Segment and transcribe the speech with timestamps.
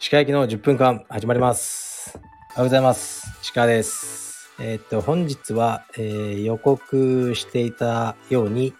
[0.00, 2.16] 石川行きの10分間始まります。
[2.16, 3.38] おはようございます。
[3.40, 4.50] 石川です。
[4.58, 8.74] えーっと、本日は、えー予告していたように、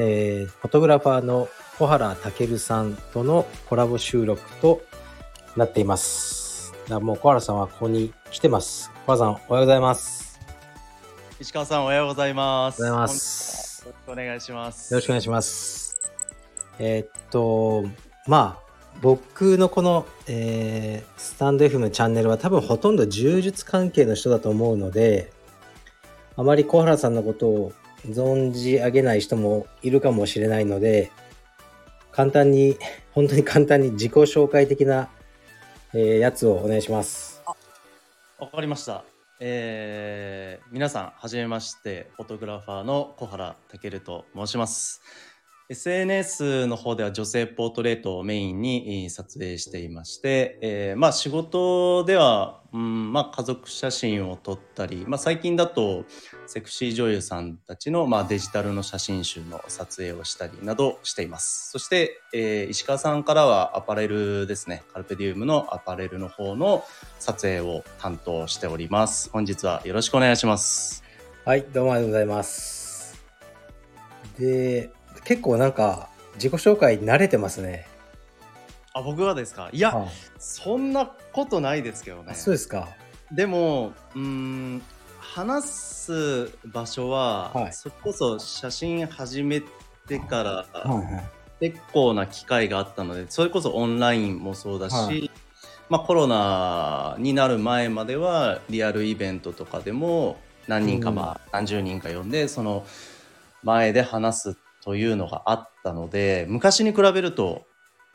[0.00, 1.48] えーフォトグラファーの
[1.78, 4.82] 小原健さんとのコラボ収録と
[5.56, 6.74] なっています。
[6.88, 8.90] もう小原さんはここに来てます。
[9.06, 10.40] 小原さん、おはようございます。
[11.38, 12.82] 石川さんおはようございます。
[12.82, 13.45] おはようございます
[14.10, 14.92] お願いします。
[14.92, 15.98] よろしくお願いします。
[16.78, 17.84] えーっと、
[18.26, 18.66] まあ、
[19.00, 25.32] 僕のこの、えースタンド F のチャンネルは多分ほとんど柔術関係の人だと思うので、
[26.36, 27.72] あまり小原さんのことを
[28.06, 31.10] 存じ上げない人もいるかもしれないので、
[32.12, 32.76] 簡単に、
[33.12, 35.08] 本当に簡単に自己紹介的な、
[35.94, 37.42] えーやつをお願いします。
[38.38, 39.15] わかりました。
[39.38, 45.02] えー皆さんはじめましてフォトグラファーの小原健と申します。
[45.68, 56.04] SNS の方では女性ポートレートをメインに撮影していまして、えーまあ仕事では、うんまあ、家族写真を撮ったり、まあ、最近だと
[56.46, 61.72] セクシー女優さんたちの、まあ、デジタルの写真集の撮影をしたりなどしています。
[61.72, 66.84] そして、えー石川さんからはアパレルですね、カルペディウムのアパレルの方の
[67.18, 69.30] 撮影を担当しております。
[69.30, 71.02] 本日はよろしくお願いします。
[71.44, 73.24] はい、どうもありがとうございます。
[74.38, 74.90] で、
[75.24, 77.86] 結構なんか自己紹介慣れてますね。
[78.92, 79.68] あ、僕はですか？
[79.72, 80.08] いや、はい
[80.38, 82.34] そんなことないですけどねあ。
[82.34, 82.88] そうですか。
[83.32, 84.82] でも、うーん、
[85.18, 89.62] 話す場所は、はいそれこそ写真始め
[90.06, 90.50] てから、
[90.80, 91.24] はいはい。
[91.58, 95.30] 結構な機会があったので、それこそオンラインもそうだし、はい
[95.88, 100.36] まあコロナになる前まではリアルイベントとかでも
[100.66, 102.84] 何人か、うんまあ何十人か呼んで、その
[103.62, 104.56] 前で話す
[104.86, 107.66] というのがあったので、昔に比べると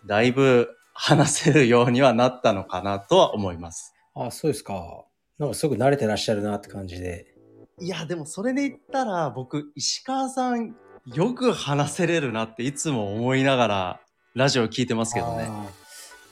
[0.06, 3.94] だいぶ話せるようにはなったのかなとは思います。
[4.16, 5.06] あ、そうですか。
[5.38, 7.28] なんかすごく慣れてらっしゃるなって感じで。
[7.78, 14.00] いや、でもそれで言ったら、僕、石川さん、よく話せれるなっていつも思いながら、
[14.34, 15.50] ラジオ聞いてますけどね。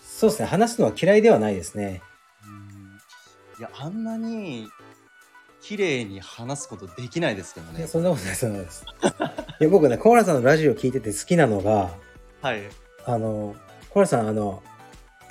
[0.01, 0.47] そうですね。
[0.47, 2.01] 話すのは嫌いではないですね。
[3.59, 4.69] いや、あんなに、
[5.61, 7.79] 綺麗に話すことできないですけどね。
[7.79, 9.48] いやそんなことない、そんなことないです。
[9.59, 11.91] いや、僕ね、コーラさんのラジオ聞いてて好きなのが、
[12.41, 12.61] はい。
[13.05, 13.55] あの、
[13.89, 14.63] コーラさん、あの、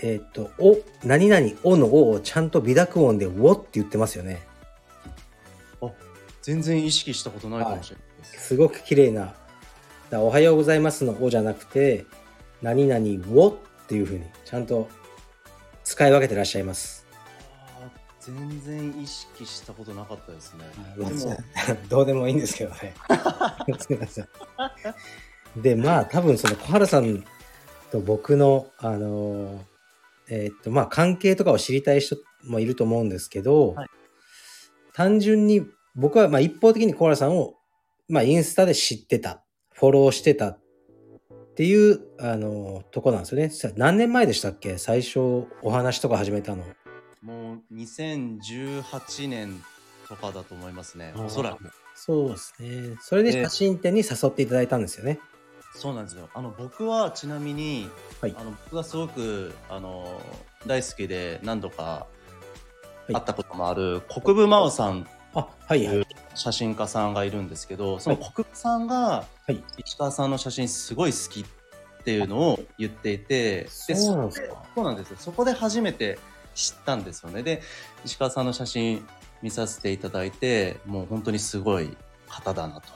[0.00, 4.46] えーっと、お、何々、おのおをちゃんと微濁音で、おって言ってますよね。
[6.48, 8.46] 全然意識したことないかもしれないです。
[8.48, 9.20] すごく綺麗な。
[9.20, 9.36] だか
[10.12, 12.06] らおはようございますのおじゃなくて、
[12.62, 13.04] 何々、
[13.38, 13.54] おっ
[13.86, 14.88] ていうふうに、ちゃんと
[15.84, 16.97] 使い分けてらっしゃいます。
[18.36, 20.64] 全然意識したことなかったですね。
[20.98, 21.36] はいでも、
[21.88, 22.94] どうでもいいんですけどね。
[23.78, 24.28] すみません。
[25.56, 27.24] で、まあ、多分その小原さん
[27.90, 29.58] と僕の、あのー
[30.30, 33.88] えーっと、まあ、関係とかを知りたい人もいると思うんですけど、はい
[34.94, 37.54] 単純に僕は、まあ、一方的に小原さんを、
[38.08, 40.60] まあ、インスタで知ってた、フォローしてたっ
[41.54, 43.48] ていう、あのーとこなんですよね。
[43.50, 44.76] さ何年前でしたっけ？
[44.76, 45.20] 最初
[45.62, 46.64] お話とか始めたの。
[47.22, 49.62] もう2018年
[50.08, 51.12] とかだと思いますね。
[51.16, 51.70] おそらく。
[51.94, 52.96] そうですね。
[53.00, 55.18] それで写真展に誘っていただいたんですよね。
[55.74, 56.28] そうなんですよ。
[56.34, 57.88] あの僕はちなみに、
[58.20, 60.20] はいあの僕がすごくあの
[60.66, 62.06] 大好きで何度か
[63.08, 66.06] い会ったこともある国分真央さんあ、はいはい。
[66.34, 71.44] 写真家さんがいるんですけど、その国分さんがはい石川さんの写真すごい好きっ
[72.04, 74.34] ていうのを言っていて、でそうなんで
[74.74, 75.16] そうなんですよ。
[75.18, 76.18] そこで初めて
[76.58, 77.42] 知ったんですよね。
[77.42, 77.62] で、
[78.04, 79.06] 石川さんの写真
[79.42, 81.96] 見させていただいて、もう本当にすごい
[82.28, 82.88] 方だなと。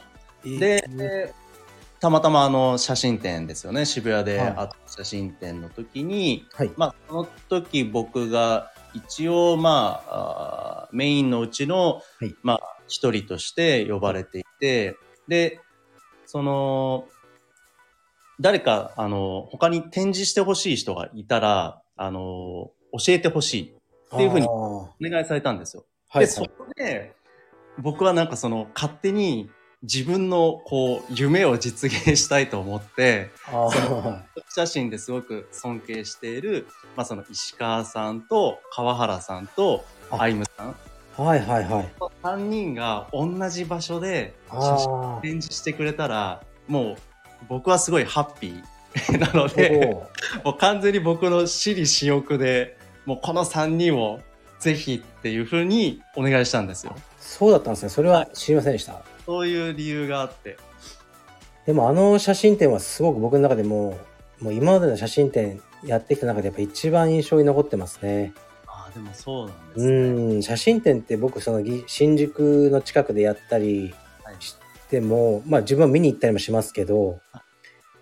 [0.44, 1.32] で、
[2.00, 6.72] たまたまあの写真展ですよね渋谷ではいあった写真展の時に、はい。
[6.76, 14.96] まあその時僕が一応まああーメインのうちの、はいまあ一人として呼ばれていて
[15.28, 15.60] で
[16.26, 17.06] その
[18.40, 23.62] 誰かあの他に展示してほしい人がいたらあの教えてほしい
[24.14, 25.84] っていうふうにお願いされたんですよ。
[26.08, 27.14] はい、で、そこで、
[27.78, 29.50] 僕はなんかその、勝手に
[29.82, 33.30] 自分のこう、夢を実現したいと思って、
[34.54, 36.66] 写真ですごく尊敬している、
[36.96, 40.76] まあその石川さんと川原さんとあアイムさん、
[41.16, 41.92] はいはいはい。
[42.22, 45.20] 3人が同じ場所で写真ああ。
[45.22, 46.96] 展示してくれたら、もう
[47.48, 50.06] 僕はすごいハッピーなので、
[50.44, 54.20] もう完全に僕の私利私欲で、もうこの3人を
[54.58, 56.94] ぜひっていうふうにお願いしたんですよ。
[57.18, 57.88] そうだったんですね。
[57.88, 59.02] それは知りませんでした。
[59.26, 60.56] そういう理由があって。
[61.66, 63.98] でもあの写真展はすごく僕の中でも、
[64.40, 68.32] もう今までの写真展やってきた中でやっぱ一番印象に残ってますね。
[68.66, 70.34] ああ、でもそうなんですうね。
[70.38, 73.94] ん、写真展って僕そのぎ新宿の近くでやったり
[74.24, 74.56] はいし
[74.88, 77.20] ても、まあ自分は見に行ったりもしますけど、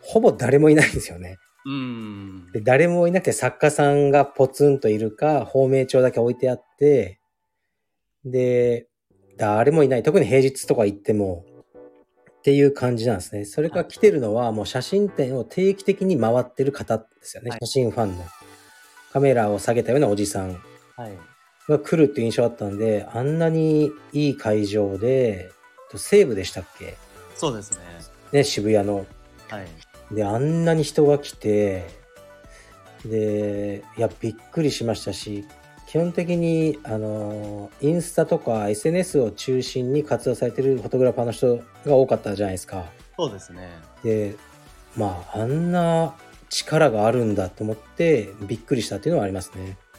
[0.02, 1.38] ほぼ誰もいないんですよね。
[1.66, 2.52] うん。
[2.52, 7.20] で誰もいなくて作家さんがポツンといるか、芳名帳だけ置いてあって、
[8.24, 8.88] で、
[9.36, 10.02] 誰もいない。
[10.02, 11.44] 特に平日とか行っても、
[12.38, 13.44] っていう感じなんですね。
[13.44, 17.50] それから来てるのはもう写真展を定期的に回ってる方ですよね。
[17.50, 18.24] はい写真ファンの。
[19.12, 20.52] カメラを下げたようなおじさん
[20.96, 21.18] はい。
[21.68, 25.50] が来るっていう印象あったんで、あんなにいい会場で、
[25.94, 26.96] 西武でしたっけ？
[27.36, 27.78] そうですね。
[28.32, 29.06] ね、渋谷の。
[29.48, 29.66] はい。
[30.10, 31.88] で、あんなに人が来て、
[33.04, 35.46] で、いや、びっくりしましたし、
[35.86, 42.84] 基本的に、あの、インスタとか SNS を中心に活動されてるフォトグラファーの人が多かったじゃないですか。
[43.16, 43.70] そうですね。
[44.02, 44.36] で、
[44.96, 46.14] まあ、あんな
[46.48, 49.76] 力があるんだと思って、びっくりしたっていうのはありますね。
[49.84, 49.90] うん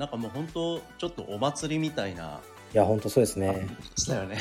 [0.00, 2.40] なんかもう本当ちょっとお祭りみたいな。
[2.72, 3.68] いや、本当そうですね。
[3.96, 4.38] したよね。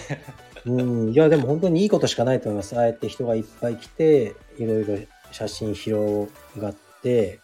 [0.65, 2.77] うん、いや、でも本当にいいことしかないと思います。
[2.77, 4.97] ああやって人がいっぱい来て、いろいろ
[5.31, 7.39] 写真広がって、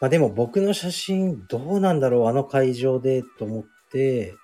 [0.00, 4.34] まあでも僕の写真どうなんだろう、あの会場でと思って、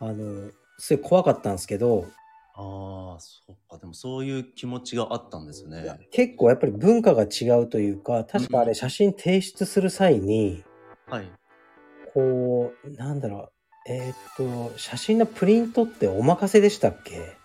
[0.00, 2.06] あの、すごい怖かったんですけど、
[2.56, 3.78] ああ、そっか。
[3.78, 5.98] でもそういう気持ちがあったんですね。
[6.12, 10.62] 結構やっぱり文化が違うというか、確かあれ写真提出する際に、
[11.08, 11.28] はい。
[12.12, 13.52] こう、なんだろう、
[13.86, 17.36] えーっと、写真のプリントってお任せでしたっけ？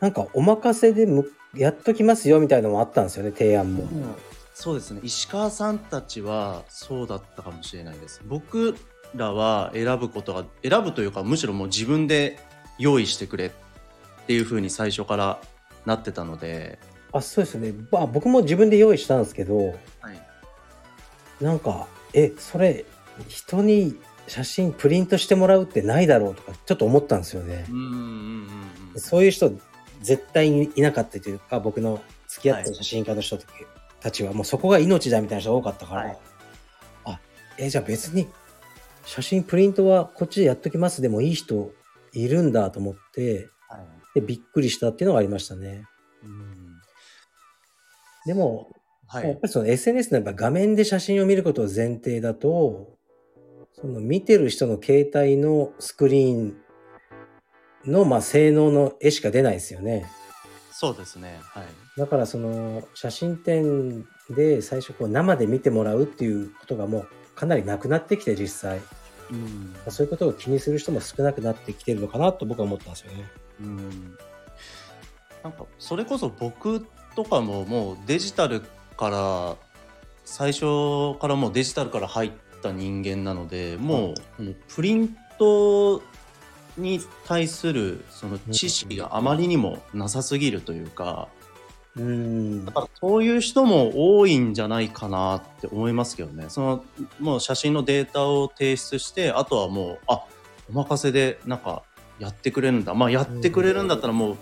[0.00, 3.86] なんかお任せでむやっときますよみたいなのもあったんですよね、提案も。
[4.54, 5.00] そうですね。
[5.02, 8.22] 石川さんたちはそうだったかもしれないです。
[8.26, 8.74] 僕
[9.14, 12.38] らは選ぶことが、選ぶというか、むしろもう自分で
[12.78, 13.50] 用意してくれっ
[14.26, 15.40] ていうふうに最初から
[15.84, 16.78] なってたので、
[17.12, 17.74] あ、そうですよね。
[17.90, 21.44] まあ僕も自分で用意したんですけど、はい。
[21.44, 22.86] なんか、え、それ、
[23.28, 23.96] 人に
[24.28, 27.72] 写真プリントしてもらうってないだろうとか、ちょっと思ったんですよねう。
[27.72, 28.48] んうんうん
[28.94, 29.00] うん。
[29.00, 29.52] そういう人、
[30.00, 33.38] 絶対にいなかったというか、僕の付き合ってる写真家の人
[34.00, 36.18] たちは、もうそこが命だみたいな人が多かったから、はい
[37.04, 37.20] あ、
[37.58, 38.28] え、じゃあ別に、
[39.04, 41.72] 写真プリントはこっちでやっときますでもいい人
[42.12, 43.80] いるんだと思って、はい。
[44.14, 45.84] でびっくりしたっていうのがありましたね。
[46.22, 46.62] うん
[48.24, 48.70] でも、
[49.06, 49.28] はい。
[49.28, 52.91] やっぱりその SNS のやっぱ画面で写真を見ることを前提だと、
[53.82, 56.56] その見てる人の携帯のスクリーン
[57.84, 60.06] のまあ性能の絵しか出ないですよね。
[60.70, 61.40] そうですね。
[61.42, 61.64] はい。
[61.96, 68.80] だからその写真展で最初こう生で見てもらうっていうことがもうかなりなくなってきて実際。
[69.32, 69.74] うん。
[69.90, 73.24] そういうことを気にする人も少なくなってきてるのかなと僕は思ったんですよね。
[73.62, 74.16] うん。
[75.42, 76.86] なんか、それこそ僕
[77.16, 78.62] とかももうデジタル
[78.96, 79.56] から、
[80.24, 82.30] 最初からもうデジタルから入っ
[82.62, 84.44] た人間なので、もう、
[84.74, 86.02] プリント
[86.78, 91.28] に対するその知識があまりにもなさすぎるというか、
[91.94, 92.72] うんだ。
[92.72, 96.46] からそういう人も多いんじゃないかなって思いますけどね。
[96.48, 96.84] その、
[97.20, 100.24] もう写真のデータを提出して、あとはもう、あ、
[100.70, 101.82] お任せでなんか
[102.18, 102.94] やってくれるんだ。
[102.94, 104.36] まあやってくれるんだったらもう、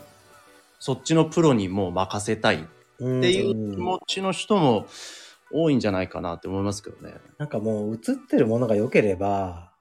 [0.78, 2.58] そっちのプロにもう任せたいっ
[3.00, 4.86] っていう気持ちの人も
[5.52, 7.14] 多いんじゃないかなって思いますけどね。
[7.38, 9.72] なんかもう映ってるものが良ければ、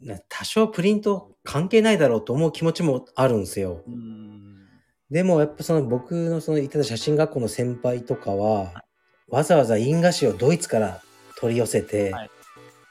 [0.00, 3.82] ね多少プリント関係ないだろうと思う気持ちもあるんですよ。
[3.86, 4.66] うん。
[5.10, 8.84] でもやっぱその僕のその行ってた写真学校の先輩とかは、
[9.28, 11.02] わざわざ印画紙をドイツから
[11.38, 12.30] 取り寄せてはい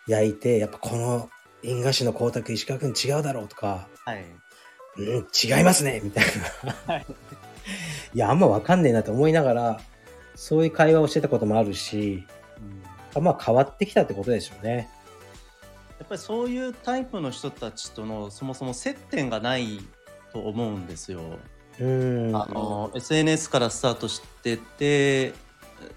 [0.08, 1.30] 焼いて、やっぱこの
[1.64, 4.26] 印画紙の光沢石川君違うだろうとか、はい。
[4.98, 6.26] うん、違いますねみたい
[6.88, 6.94] な。
[6.94, 7.06] はい
[8.14, 9.82] いや、あんまわかんねえなと思いながら、
[10.36, 12.26] そういう会話をしてたこともあるし、
[13.16, 14.90] うんまあ変わってきたってことでしょうね。
[15.98, 19.80] やっぱりそういうタイプの人たちとのそもそも接点がない
[20.34, 21.22] と思うんですよ。
[21.80, 22.36] うん。
[22.36, 25.34] あの SNS からスタートしてて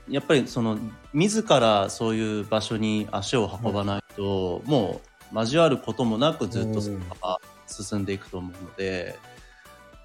[0.09, 0.79] やっぱりその
[1.13, 5.01] 自らそういう場所に足を運ばないと、も
[5.33, 9.19] う交わることもなくずっとそのまま進んでいくと思うので、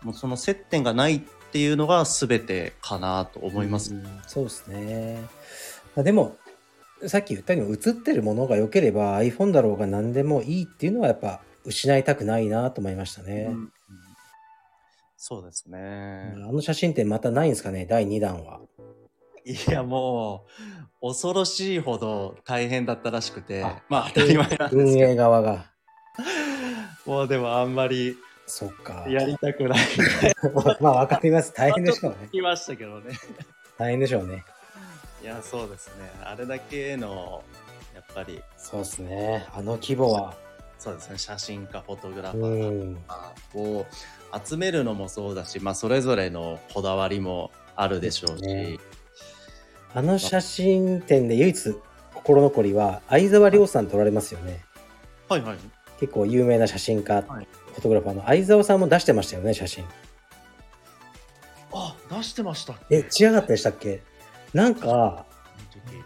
[0.02, 3.93] もうその接点がないっていうのが全てかなと思います。
[3.93, 5.22] うんそうですね。
[5.95, 6.36] まあでも、
[7.05, 13.50] さっき言ったように映ってるものが良ければ iPhone だろうが何でもいいっていうのはやっぱ失いたくないなと思いましたね。
[13.51, 13.72] うん
[15.15, 16.33] そうですね。
[16.36, 18.60] あの写真展またないんですかね、第2弾は。
[19.45, 20.48] いやも
[21.03, 25.72] う恐ろしいほど大変だったらしくてあまあ当たり前なんです運けど営側が。
[27.05, 29.06] もうでもあんまりそっか。
[29.08, 29.80] やりたくない。
[30.82, 31.54] まあ、わかります。
[31.54, 32.30] 大変でしょうね。
[32.32, 33.14] 言いましたけどね。
[33.78, 34.44] 大変でしょうね。
[35.22, 36.12] いや、そうですね。
[36.24, 37.44] あれだけの、
[37.96, 39.48] やっぱり、そうですね。
[39.54, 40.36] あの規模は。
[40.78, 43.78] そうですね、写真家、フォトグラフうァーん。
[43.80, 43.86] を
[44.46, 48.78] 集めるのもそうだし、まあ、それぞれのこだわりもあるでしょうし、ね
[49.96, 51.76] あの写真展で唯一
[52.16, 54.66] 心残りは、相沢亮さん撮られますよね。
[55.30, 55.58] はいはい。
[56.00, 59.84] 結構有名な写真家、はいフォトグラファーの相沢さんも出してましたよね、写真。
[61.74, 64.01] あ、出してましたっえ、違かったでしたっけ？
[64.53, 65.25] なんか、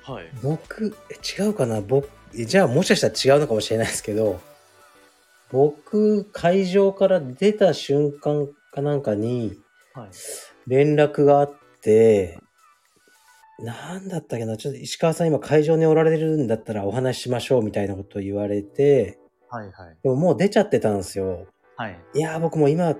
[0.03, 0.29] はい。
[0.41, 1.81] 僕、え違うかな？
[1.81, 4.39] 僕、えじゃあもしかしたら違うのかもしれないですけど、
[5.51, 9.59] 僕、会場から出た瞬間かなんかに
[9.93, 10.09] はい。
[10.67, 12.39] 連絡があって、
[13.59, 19.17] なんだったっけな、ちょっと石川さん今会場におられるんだったらお話ししましょうみたいなことを言われて、
[19.49, 19.97] はいはい。
[20.03, 21.47] でももう出ちゃってたんですよ。
[21.77, 21.99] はい。
[22.15, 22.95] いやー、僕も今、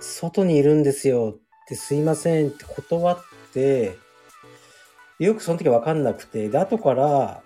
[0.00, 3.18] 外にいるんですよってすいませんって断っ
[3.52, 3.98] て、
[5.18, 7.42] よくその時わかんなくて、で、後から、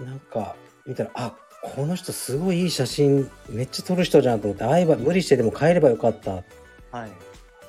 [0.00, 0.54] なんか、
[0.86, 6.30] 見たら、あ、この人すごいいい写真めっちゃ撮る人じゃんと思って、会えば、無理してでも帰ればよかった。
[6.32, 7.10] はい。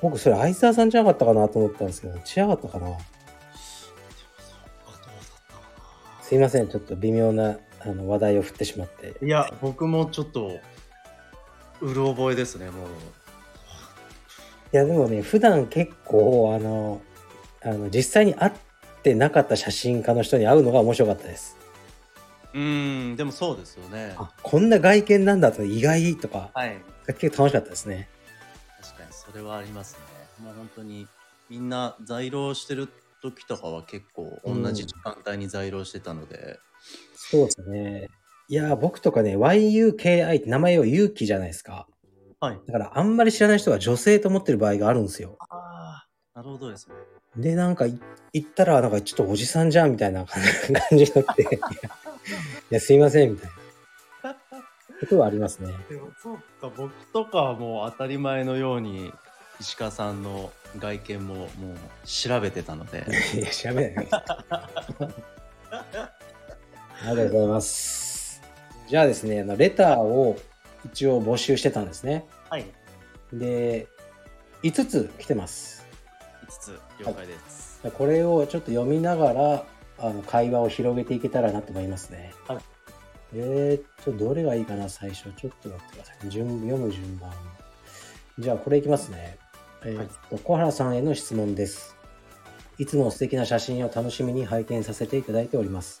[0.00, 2.96] 僕、それ相沢さんじゃなかったかなと思ったんですけど、違かったかな
[6.22, 9.16] すいません、ちょっと微妙なあの話題を振ってしまって。
[9.24, 10.60] いや、僕もちょっと、
[11.80, 12.88] うる覚えですね、もう。
[14.72, 17.02] いやでもね普段結構あの
[17.60, 18.52] あの実際に会っ
[19.02, 21.56] てなかった写真家の人に会うのが面白かったです。
[22.52, 24.14] うーん、でもそうですよね。
[24.16, 26.80] あこんな外見なんだと意外とかはい。
[27.18, 28.08] 結構楽しかったですね。
[28.82, 30.44] 確かにそれはありますね。
[30.44, 31.08] もう本当に
[31.48, 32.88] みんな在廊してる
[33.22, 36.58] 時とかは結構同じ時間帯に在廊してたので、
[37.14, 38.08] そうですね。
[38.50, 41.86] いや僕とかね YUKI って名前を勇気じゃないですか。
[42.40, 42.58] はい。
[42.66, 45.36] だからあんまり知らない人は女性と思ってる場合があるんですよ。
[45.50, 46.96] ああ、なるほどですね。
[47.36, 47.96] でなんかい
[48.32, 50.42] 行ったらなんかちょっとおじさんじゃんみたいな感
[50.90, 51.48] じになって い
[52.70, 53.50] やすいませんみたい
[54.24, 54.34] な
[54.98, 55.72] ことはありますね。
[55.88, 59.12] でもそうか、僕とかはもう当たり前のように
[59.60, 61.48] 石川さんの外見ももう
[62.04, 65.14] 調べてたので、 いや、調べないでください。
[67.06, 68.09] ありがとうございます。
[68.90, 70.36] じゃあですね、あのレターを
[70.84, 72.26] 一応募集してたんですね。
[72.48, 72.66] はい。
[73.32, 73.86] で、
[74.64, 75.86] 5つ来てます。
[76.48, 77.80] 5つ了解です。
[77.96, 79.64] これをちょっと読みながら、
[80.00, 82.34] あの会話を広げていけたらなと思いますね。
[82.48, 82.58] はい
[83.32, 85.30] えーっと、どれがいいかな、最初。
[85.36, 86.28] ちょっと待ってください。
[86.28, 87.30] 順読む順番。
[88.40, 89.38] じゃあ、これいきますね。
[89.84, 91.94] えーっと、小原さんへの質問です。
[92.78, 95.99] いつも素敵な写真を楽しみに拝見させていただいております。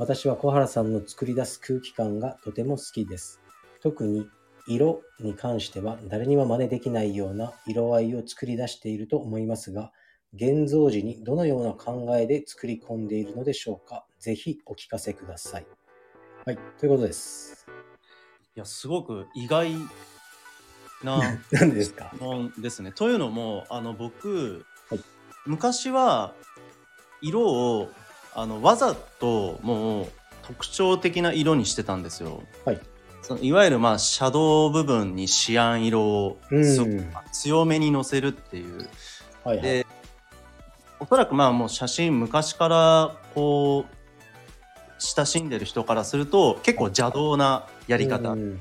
[0.00, 3.38] 私は小原さんの作り出す空気感がとても好きです。
[3.82, 4.26] 特に
[4.66, 9.92] 色に関しては誰にも真似できないような色合いを作り出していると思いますが、
[10.32, 15.66] 現像時にどのような考えで作り込んでいるのでしょうかぜひお聞かせください。
[16.46, 17.66] はい、ということです。
[18.56, 19.70] いや、すごく意外
[21.04, 21.20] な
[21.52, 22.10] 何ですか？
[22.14, 22.92] 質問ですね。
[22.92, 25.00] というのも、あの僕、はい
[25.46, 26.34] 昔は
[27.22, 27.88] 色を
[28.34, 30.06] あのわざともう
[30.42, 32.42] 特徴的な色にしてたんですよ。
[32.64, 32.80] はい。
[33.22, 36.38] そのいわゆるまあシャドウ部分にシアン色を
[37.32, 38.88] 強めにのせるっていう。
[39.44, 39.62] はいはい。
[39.62, 39.86] で
[40.98, 44.00] おそらくまあもう写真昔からこう
[44.98, 48.60] 親しんでる人からすると結構邪道なやり方うん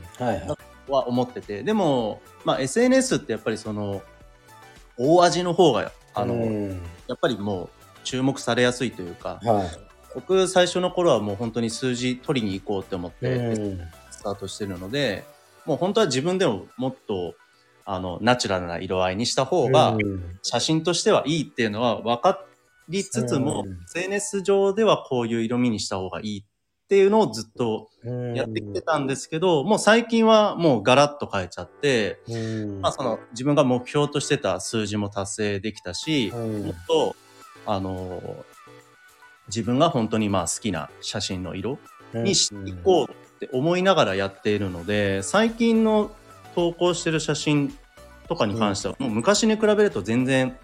[0.88, 4.02] は思っててでも、まあ、SNS ってやっぱりその
[4.98, 7.70] 大味の方があの、うんやっぱりもう
[8.10, 9.68] 注目されやすいというかはい。
[10.16, 13.80] 僕最初の頃はもう本当に数字取りに行こうって思ってうん。
[14.10, 15.24] スタートしてるので、
[15.66, 17.36] もう本当は自分でももっと
[17.86, 20.40] あのナチュラルな色合いにした方がうん。
[20.42, 22.44] 写真としてはいいっていうのは分か
[22.90, 26.44] りつつも、うん SNS 上ではこういう色味にした方がいいっ
[26.90, 27.88] ていうのをずっと
[28.34, 32.82] やってきてたんですけど、もう最近はもうガラッと変えちゃって、うん。
[32.82, 36.66] まあその自分が目標としてた数字も達成できたし、うん。
[36.66, 37.16] もっと、
[37.72, 38.46] あの
[39.48, 41.78] 自分が本当にまあ好きな写真の色
[42.16, 46.12] にしていこうって思いながらやっているので、最近の
[46.56, 47.78] 投稿してる写真
[48.28, 50.58] とかに関しては、もう昔に比べると全然、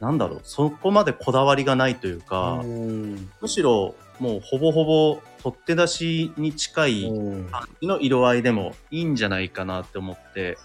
[0.00, 3.30] なんだろう、そこまでこだわりがないというか、うん。
[3.40, 7.48] むしろもうほぼほぼ取って出しに近いうん。
[7.48, 10.58] 感じの色合いでもいいんじゃないかなって思って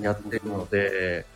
[0.00, 1.26] やってるので、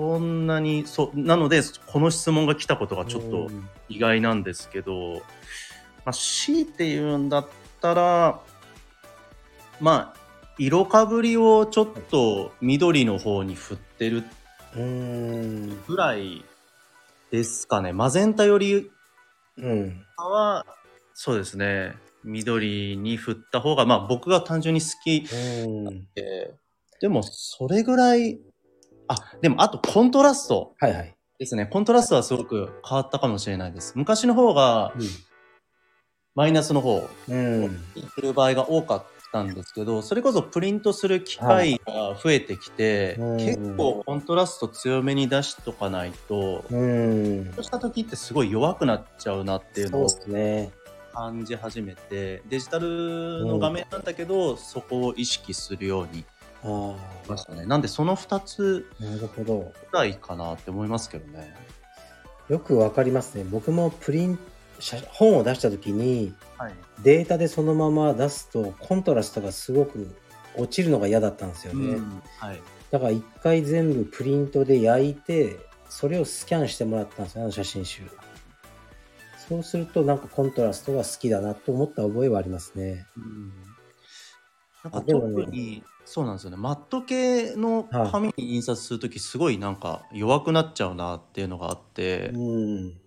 [0.00, 5.20] そんなに、そう、なので、この質問が来たことがちょっとうん意外なんですけど、ま
[6.06, 7.48] あ、強いて言うんだっ
[7.82, 8.40] たら、
[9.78, 10.20] まあ、
[10.56, 14.24] 色かぶりをちょっと緑の方に振ってる。
[14.74, 16.46] ぐらい
[17.30, 17.92] ですかね。
[17.92, 18.90] マゼンタより
[19.58, 20.02] うん。
[21.12, 21.94] そうですね。
[22.24, 26.08] 緑に振った方が、まあ僕が単純に好きうん。
[26.14, 26.54] で、
[27.02, 28.38] でもそれぐらい、
[29.10, 31.14] あ、でもあとコントラストはいはい。
[31.38, 31.66] ですね。
[31.66, 33.94] コントラストはすごく変わったかもしれないです。
[33.96, 34.94] 昔の方が
[36.36, 37.62] マイナスの方うん。
[37.94, 47.52] 行ってる場合が多かったんですけど、それこそプリントする機会が増えてきて、うん結構コントラスト強めに出しとかないと、うん。
[47.54, 50.70] そうした時ってすごい弱くなっちゃうなっていうのをそうですね。
[51.12, 56.24] 感じ始めて、デジタルの画面なんだけど、そこを意識するように
[56.62, 57.66] ましたね。
[57.66, 59.72] なんでその2つあ、なるほど。
[59.90, 61.54] ぐらいかなって思いますけどね。
[62.48, 63.44] よくわかりますね。
[63.44, 64.38] 僕もプリン
[64.78, 66.74] 写本を出した時にはい。
[67.02, 70.14] データでそのまま出すとコントラストがすごく
[70.56, 71.98] 落ちるのが嫌だったんですよね。
[72.38, 72.60] はい。
[72.90, 78.02] だから一回全部プリントで焼いてそれをスキャンしてもらったんですよあの写真集。
[79.48, 83.06] そうするとなんかコントラストが好きだなと思った覚えはありますね。
[83.16, 83.52] うん
[84.82, 86.56] なんか特に、そうなんですよね。
[86.56, 93.00] マット系の紙に印刷するとき、すごいなんか弱くなっちゃうなっていうのがあって、うん。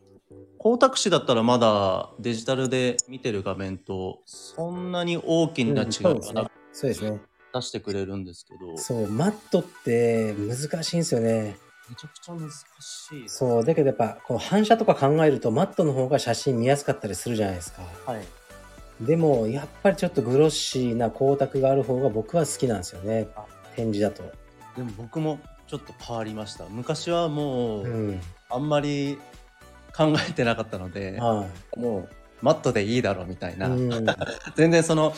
[0.58, 6.52] 光沢紙だったらまだデジタルで見てる画面とそんなに大きな違いがなく。
[7.54, 11.58] 出してくれるんですけど、そう、マットって難しいんですよね。
[11.90, 13.28] めちゃくちゃ難しい。
[13.28, 17.84] そう、だけどやっぱこの反射とか考えるとマットの方が写真見やすかったりするじゃないですか。
[18.08, 18.26] はい。
[19.02, 23.46] でもやっぱりちょっとグロッシーな光沢がある方が僕は好きなんですよねあ。
[23.76, 24.24] 展示だと。
[24.76, 26.66] でも僕もちょっと変わりました。
[26.70, 28.22] 昔はもう、うん。
[28.50, 29.18] あんまり
[29.96, 31.46] 考えてなかったので、は
[31.76, 32.10] もう
[32.42, 33.58] マットでいいだろうみたいい。
[33.58, 33.90] な、うん。
[34.56, 35.14] 全然その、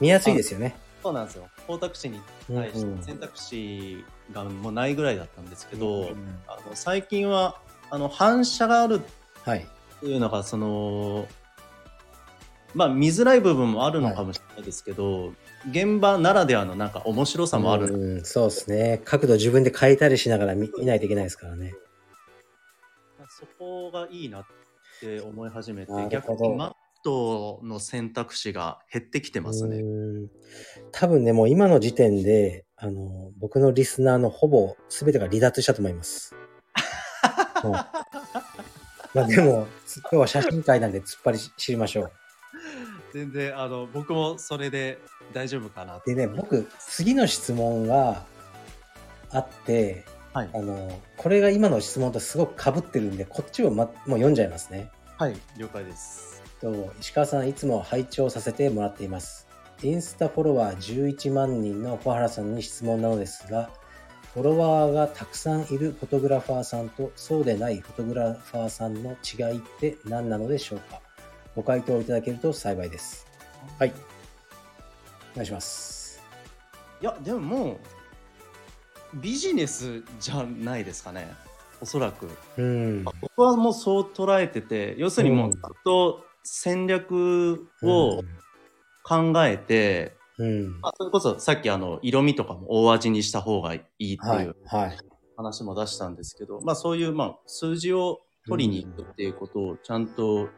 [0.00, 0.74] 見やすいですよね。
[1.02, 1.48] そうなんですよ。
[1.66, 7.56] 光沢紙に対しうんうんて選択肢がもうないぐらいだったんですけど、うんあの最近は
[7.90, 9.02] あの反射がある
[9.44, 9.58] はい。
[9.96, 11.26] っていうのがその
[12.74, 15.32] まあ見づらい部分もあるのかもしれないですけど、
[15.70, 19.00] 現場ならではのなんか面白さもある、うん、そうですね。
[19.04, 21.74] 角度自分で変えたりしながら見見ないといけないですからね。
[23.28, 24.44] そこがいいなっ
[25.00, 29.78] て思い始めて逆にマットの選択肢が減ってきてますね。
[29.78, 30.28] うん
[30.92, 36.34] 多分ね、もう今の時点で、あの、僕のリスナーのほぼ全てが離脱したと思います。
[37.64, 42.12] うんまあでも、つ今日は写真会なんで突っ張り知りましょう。
[43.12, 44.98] 全然あの僕もそれで
[45.32, 48.24] 大丈夫かなでね、僕、次の質問が
[49.30, 54.90] あって、はいあの、これが今の質問とすごく被ってるんで、こっちを、ま、もう読んじゃいますね。
[55.18, 56.42] はい了解です。
[56.60, 59.46] と石川さんいつも拝聴させてもらっています。
[59.82, 63.68] インスタフォロワー11万人の小原さんに質問なのですが、
[64.32, 71.01] フォロワーがたくさんいるフォトグラファーさんとそうでないフォトグラファーさんの違いって何なのでしょうか？
[71.54, 73.26] ご回答いただけると幸いです。
[73.78, 73.92] はい。
[75.32, 76.22] お願いします。
[77.00, 81.30] いやでももうビジネスじゃないですかね
[81.80, 82.28] おそらく。
[82.56, 83.04] うん。
[83.04, 88.22] 僕はもうそう捉えてて要するにもううんずっと戦略を
[89.04, 90.80] 考えて、うん。
[90.80, 94.56] まあ、それこそさっきあの色味とかも大味にした方がいいってはいいう。
[94.64, 94.98] はい。
[95.36, 100.48] 話も出したんですけど、まあそういうまあ数字を取りに行くっていうことをちゃんと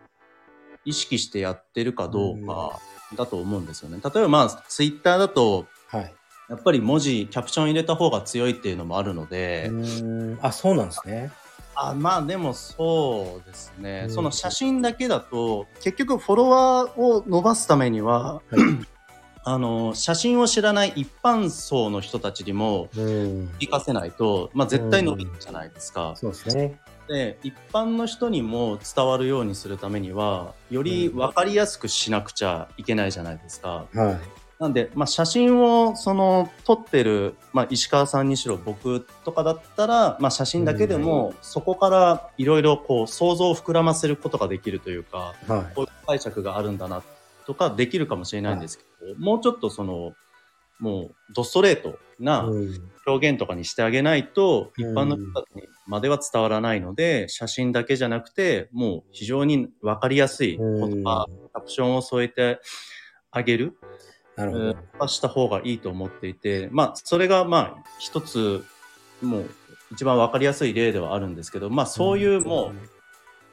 [0.85, 2.79] 意識してやってるかどうか
[3.17, 3.99] だと思うんですよね。
[4.03, 6.15] 例えばまあツイッターだとはい。
[6.51, 10.39] やっぱり文字、キャプション入れた方が強いっていうのもあるので、うん。
[10.43, 11.33] あ、そうなんですね。
[11.77, 18.59] あまあでもそうですね、うんその写真だけだと結局フォロワーを伸ばすためには、はい
[19.47, 23.49] あの写真を知らない一般層の人たちにもうん。
[23.61, 26.15] 活かせないと、まあ、絶対伸びるじゃないですか。
[26.17, 26.81] そうですね。
[27.09, 33.87] で一般の人にも伝わるようにするためにはより分かりやすくしなくちゃいけないじゃないですか。
[33.95, 34.21] はい。
[34.61, 45.75] なんで、まあ、写真をその撮ってる、まあ、石川さんにしろ僕とかだったら、まあ、写真だけでもそこからいろいろこう想像を膨らませることができるというかはい。
[45.75, 47.03] こういう解釈があるんだな
[47.47, 50.15] とかできるかもしれないんですけど、もうちょっとその
[50.79, 52.91] もうドストレートなうん。
[53.07, 62.61] 表現とかにしてあげないと、うん一般の人たちにまでは伝わらないので、写真だけじゃなくて、もう非常に分かりやすい言葉、キャプションを添えて
[63.31, 63.75] あげる、
[64.37, 64.65] なるほど。
[64.69, 68.65] えーした方がいいと思っていて、まあ、それがまあ、一つ、
[69.21, 69.51] もう、
[69.93, 72.75] 一番分かりやすい例ではあるんですけど、まあ、そういうもう、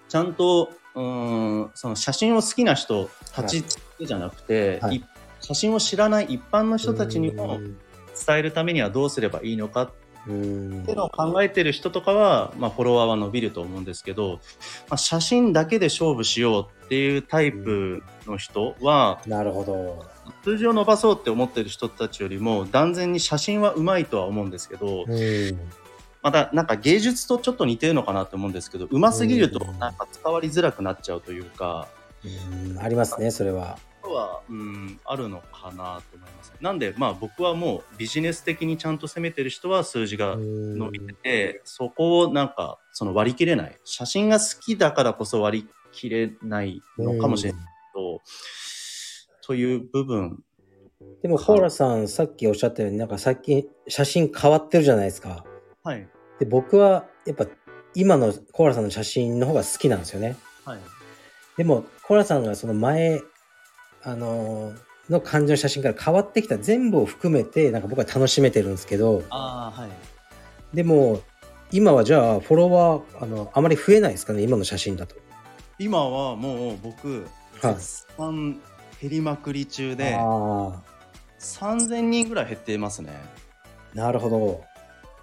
[0.08, 3.66] ちゃんと、うーん、その写真を好きな人たち
[4.00, 4.98] じゃなくて、はい。
[4.98, 5.06] 一
[5.42, 7.78] 写真を知らない一般の人たちにもうん。
[8.28, 9.90] 伝えるためにはどうすればいいのかうん
[10.24, 14.40] っていうのを考えてる人とかは、まあ、フォロワーは伸びると思うんですけど、
[14.90, 20.06] まあ、写真だけで勝負しようっていうタイプの人は、なるほど。
[20.44, 25.60] 数字を伸ばそうって思ってる人たちよりも断然に写真はうまいとは思うんですけど、うん。
[26.22, 31.88] またなんか芸術とちょっと似てるのかなと思うんですけどうますぎるとうんなんか伝わりづらくなっちゃうというか、
[32.24, 33.80] うんありますね、それは。
[34.02, 36.54] ことは、うん、あるのかなと思います。
[36.62, 43.78] なんで、まあ僕はもうビジネス的にちゃんと攻めてる人は数字が伸びてて、そこをなんかその割り切れない。
[43.84, 48.22] 写真が好きだからこそ割り切れないのかもしれないけど、
[49.46, 50.44] という部分。
[51.22, 55.46] でも、コーラさん、さっきおっしゃったように、なんか最近写真変わってるじゃないですか。
[55.84, 56.08] はい。
[56.40, 57.48] で、僕はやっぱ
[57.94, 60.38] 今のコーラさんの写真の方が好きなんですよね。
[60.66, 60.80] はい。
[61.58, 63.22] でも、コーラさんがその前、
[64.04, 69.92] あのーの感じの写真から変わってきた全部を含めて、なんか僕は楽しめてるんですけど、ああ、はい。
[70.74, 71.22] でも、
[71.72, 75.16] 今はじゃあ、フォロワー、あの、あまり増えないですかね、今の写真だと。
[75.78, 77.26] 今はもう僕、
[77.62, 78.60] はい絶賛
[79.00, 80.82] 減りまくり中で、あ
[81.40, 83.12] 3000人ぐらい減っていますね。
[83.94, 84.64] あ、なるほど。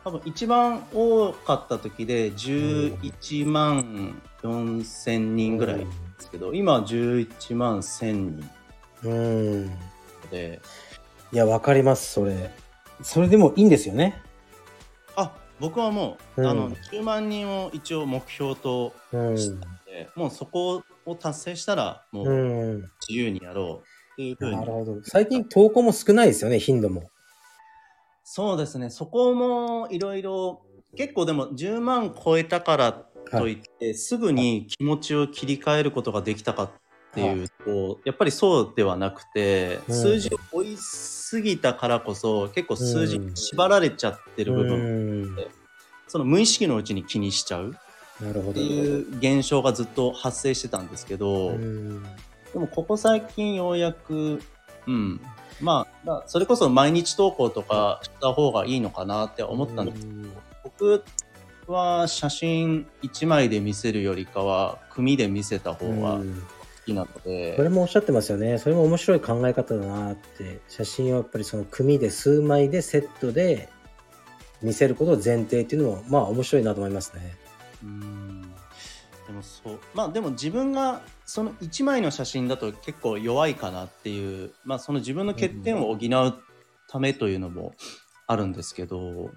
[0.04, 5.86] 多分一番多かった時で11万4000人ぐらいで
[6.18, 8.50] すけど、今は11万1000人
[9.04, 9.70] うん。
[10.30, 10.60] で、
[11.32, 12.50] いや、わかります、それ。
[13.02, 14.20] それでもいいんですよね。
[15.16, 19.38] あ僕はもう、うんあの10万人を一応目標とうん。
[19.38, 19.50] し
[19.84, 22.26] て、もうそこを達成したら、もう。
[22.28, 22.32] う
[22.78, 24.98] ん自由にやろうっていうふうになるほど。
[25.04, 27.10] 最近投稿も少ないですよね、頻度も。
[28.24, 30.62] そうですね、そこもいろいろ、
[30.96, 32.92] 結構でも10万超えたから
[33.30, 36.70] といって、すぐに気持ちを切り替えることができたかっ
[37.18, 39.94] ていうと、やっぱりそうではなくて、うん。
[39.94, 44.82] 数字を追いすぎたからこそ、結構数字に縛られちゃってる部分、う
[45.26, 45.36] ん。
[46.06, 47.76] その無意識のうちに気にしちゃう。
[48.20, 48.50] なるほど。
[48.52, 52.02] っていう現象がずっと発生してたんですけど、うん。
[52.52, 54.42] でもここ最近ようやく、
[54.86, 55.20] うん、
[55.60, 60.06] まあ、まあそれこそ毎日投稿とかした方がいいのかなって思ったんです。
[60.06, 60.28] けど、
[60.64, 61.04] 僕
[61.66, 66.42] は写真1枚で見せるよりかは、組で見せた方が好うん
[66.88, 68.58] きなので、それもおっしゃってますよね。
[68.58, 70.60] それも面白い考え方だなって。
[70.68, 73.68] 写真をやっぱりその組で数枚でセットで
[74.62, 77.36] 見せることを前提っていうのも、まあ面白いなと思いますね。
[77.82, 86.34] うんでもそう、まあでも自分がその1枚の写真だと結構弱いかなっていう、まあその自分の欠点を補う
[86.88, 87.74] ためというのも
[88.26, 89.30] あるんですけど、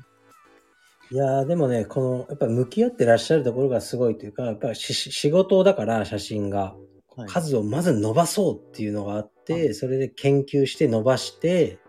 [1.12, 6.91] いやーでもね、この、やっぱり向き合ってらっしゃるところがすごいというか、やっぱ仕事だから写真が、はい
[7.28, 11.80] 数をまず伸ばそうっていうのがあって、それで研究して伸ばして、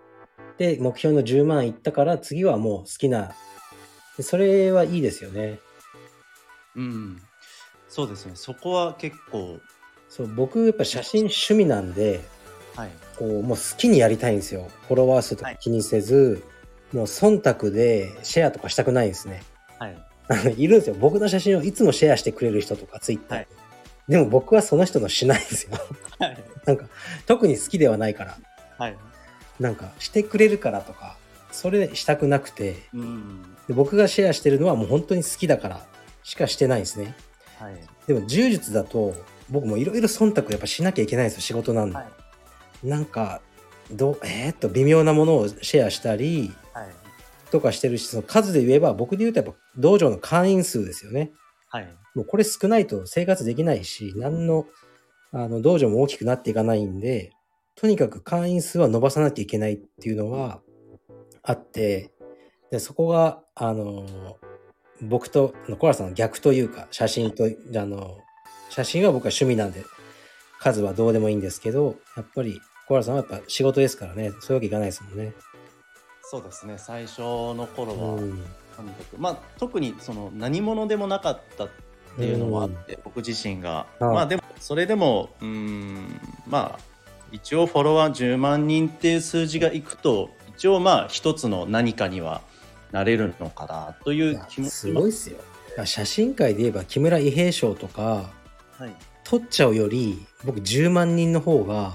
[0.58, 3.32] で、目標の10万いったから次はもう好きな、
[4.16, 5.58] でそれはいいですよね。
[6.76, 7.22] うん、
[7.88, 9.60] そうですね、そこは結構、
[10.08, 12.20] そう、僕やっぱ写真趣味なんで、
[12.76, 14.70] はい、こう、もう好きにやりたいんですよ。
[14.88, 16.42] フォロワー数とか気にせず、
[16.92, 19.42] もう忖度でシェアとかしたくないんですね。
[19.78, 19.96] はい、
[20.56, 20.96] いるんですよ。
[20.98, 23.48] 僕の写真をいつもシェアしてくれる人とか、ツイッターで。
[24.08, 25.78] でも僕はその人のしないんですよ。
[26.18, 26.86] はい、なんか、
[27.26, 28.38] 特に好きではないから。
[28.78, 28.96] はい、
[29.60, 31.16] なんか、してくれるからとか、
[31.50, 35.86] それしたくなくて、うん、で僕がシェアしてるのはもう本当に好きだから
[36.22, 37.14] しかしてないんですね。
[37.58, 37.74] はい、
[38.06, 39.14] でも柔術だと、
[39.50, 41.96] 僕もいろいろ忖度やっぱしなきゃいけないんですよ、仕事なんで。
[41.96, 42.06] はい
[42.84, 43.40] なんか、
[43.90, 46.88] どう、えー、っと、微妙なものをシェアしたり、はい、
[47.50, 51.32] とかしてるし、その数で言えば、僕で言うとやっぱ道場の会員数ですよね。
[51.68, 54.66] はい、もうこれ少ないと生活できないし、何の、
[55.32, 57.32] あの、道場も大きくなっていかないんで、
[57.74, 60.60] とにかく会員数は伸ばさなきゃいけないっていうのは
[61.42, 62.12] あって、
[62.70, 64.06] で、そこが、あの、
[65.02, 68.18] 僕と、コラさんの逆というか、写真と、あの、
[68.70, 69.84] 写真は僕は趣味なんで、
[70.58, 75.32] 数はどうでもいいんですけど、やっぱり、コラさんはやっぱ仕事ですからね、そういうわけいかないですもんね。
[76.22, 78.42] そうですね、最初の頃は、うん。
[78.76, 81.70] とにかくまあ、特にその何者でもなかったっ
[82.16, 86.92] ていうのもあって、僕自身が、はいまあでもそれでもうーんまあ
[87.32, 92.42] 一応フォロワー10万人っていう数字がいくと一応まあ一つの何かには
[92.92, 95.38] なれるのかなといいうや気持ちすごいっすよ。
[95.84, 98.30] 写真界で言えば木村伊兵衛賞とか、
[98.78, 98.94] はい、
[99.24, 101.94] 取っちゃうより僕10万人の方が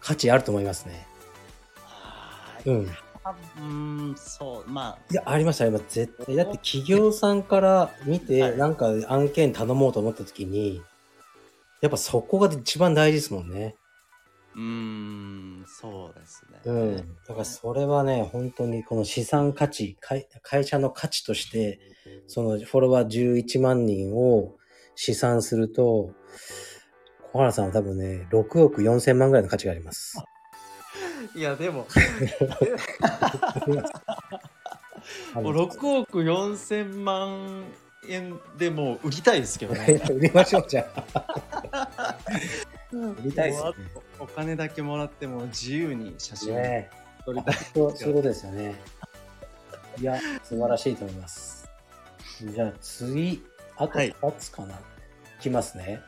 [0.00, 1.06] 価値あると思いますね。
[1.84, 2.90] はいうん。
[3.24, 5.84] あうーんそうまいや、ありますあります。
[5.88, 6.36] 絶対。
[6.36, 10.82] だって企業さんから見て、はいなんか案件頼もうと思った時に、
[11.80, 13.76] やっぱそこが一番大事ですもんね。
[13.78, 16.60] あうーんそそうですね。
[16.64, 16.96] うん。
[17.26, 21.80] だからそれはね、本当にこの資産価値、会会社の価値として、
[22.26, 24.56] そのフォロワー11万人を
[24.96, 26.10] 試算すると、
[27.32, 30.22] 小原さんは多分ね、6億4千万ぐらいの価値があります。
[31.34, 31.86] いや、でも、
[35.34, 37.64] もう6億4千万
[38.08, 40.00] 円でもう売りたいですけどね。
[40.10, 42.16] 売りましょう、じゃあ。
[42.92, 43.72] 売りたいですね
[44.20, 46.54] お金だけもらっても自由に写真
[47.24, 47.54] 撮りたい。
[47.74, 48.74] そういうことですよね。
[49.98, 51.68] いや、素晴らしいと思います。
[52.40, 53.44] じゃあ次、
[53.76, 54.74] あとはい2つかな。
[54.74, 54.78] い
[55.40, 56.00] きますね。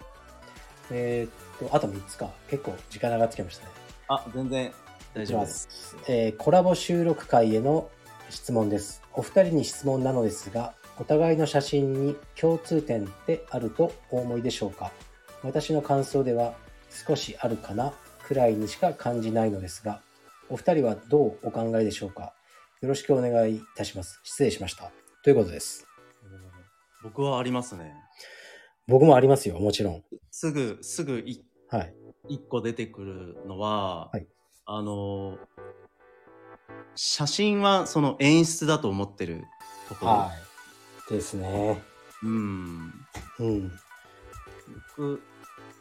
[0.90, 2.30] えーっと、あと3つか。
[2.48, 3.72] 結構時間長ってきましたね。
[4.08, 4.72] あ、全然
[5.16, 5.96] 大丈夫です。
[6.08, 7.88] えーコラボ収録会への
[8.28, 9.02] 質問です。
[9.14, 14.92] お二人に質問なのですが、お互いの写真に共通点ってあるとお思いでしょうか？
[15.42, 16.52] 私の感想では
[16.90, 17.94] 少しあるかな
[18.26, 20.02] くらいにしか感じないのですが、
[20.50, 22.34] お二人はどうお考えでしょうか？
[22.82, 24.20] よろしくお願いいたします。
[24.22, 24.92] 失礼しました。
[25.24, 25.86] ということです。
[27.02, 27.94] 僕はありますね。
[28.86, 30.04] 僕もありますよ、もちろん。
[30.30, 31.94] すぐ、すぐいはい。
[32.28, 34.26] 一個出てくるのは、はい
[34.66, 35.38] あの、
[36.96, 39.44] 写真はその演出だと思ってる
[39.88, 40.12] ところ。
[40.12, 40.32] は
[41.08, 41.12] い。
[41.12, 41.82] ですね。
[42.22, 42.92] うん。
[43.38, 43.72] うん。
[44.98, 45.22] 僕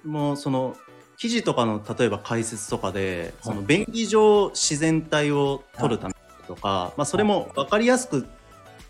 [0.03, 0.75] もその
[1.17, 6.15] 記事とかの例えば解説とかで、そのはい便宜上自然体を撮るため
[6.47, 8.27] とか、まあ、それも分かりやすく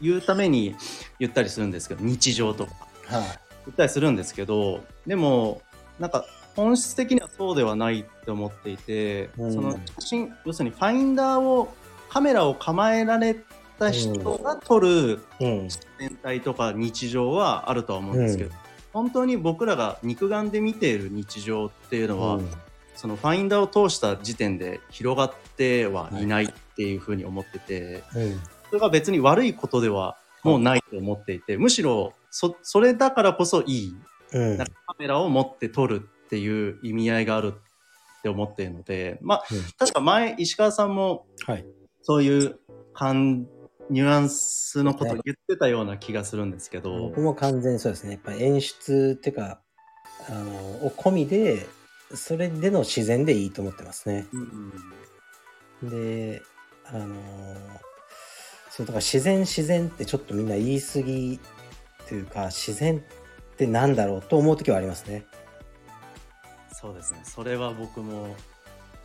[0.01, 0.75] 言うために
[1.19, 2.73] 言ったりするんですけど日常とか
[3.08, 3.23] はい。
[3.65, 5.62] 言ったりするんですけどでも
[5.99, 6.25] なんか
[6.56, 11.74] 本質的にはそうではないって思っていて、うんその写真要するにファインダーを
[12.10, 13.36] カメラを構えられ
[13.78, 15.63] た人が撮るうん。
[15.63, 18.56] 自然体とか日常はあるとは思うんですけど、うん
[18.96, 22.50] 本当に僕らが肉眼で見ている日常っていうのは、うん
[22.96, 28.39] そのファインダーを通した時点で広がってはいないっていうふうに思ってて、うん。
[28.70, 33.98] それが別に悪いことではもうないと思っていて、むしろそそれだからこそいい
[34.32, 34.58] うん。
[34.58, 41.65] なんかカメラを持って撮るっていう意味合いがあるって思っているので、まあ、うん確か前石川さんもはい。
[42.01, 42.59] そういう
[42.93, 43.47] 感
[43.89, 48.13] ニュアンスのことを言ってたような気がするんですけど、僕も完全にそうですね。
[48.13, 49.59] やっぱり演出っていうか、
[50.27, 50.51] あの、
[50.85, 51.67] を込みで、
[52.13, 54.27] それでの自然でいいと思ってますね。
[54.33, 54.41] うん
[55.83, 56.41] うんで、
[56.85, 57.15] あの、
[58.71, 61.39] そう、だから自然自然ってちょっとみんな言い過ぎ
[62.07, 65.25] というか、自然ってなんだろうと思う時はありますね。
[66.86, 67.21] そうですね。
[67.24, 68.36] それは僕も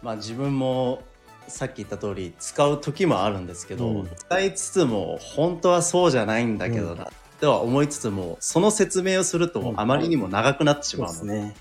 [0.02, 1.02] まあ自分も
[1.48, 4.08] さっき言った通り使う時もあるんですけど、うん。
[4.14, 7.08] 使いつつも本当はそうじゃないんだけどな、
[7.40, 9.80] とは思いつつもその説明をするとうん。
[9.80, 11.54] あまりにも長くなってしまうので、ですね。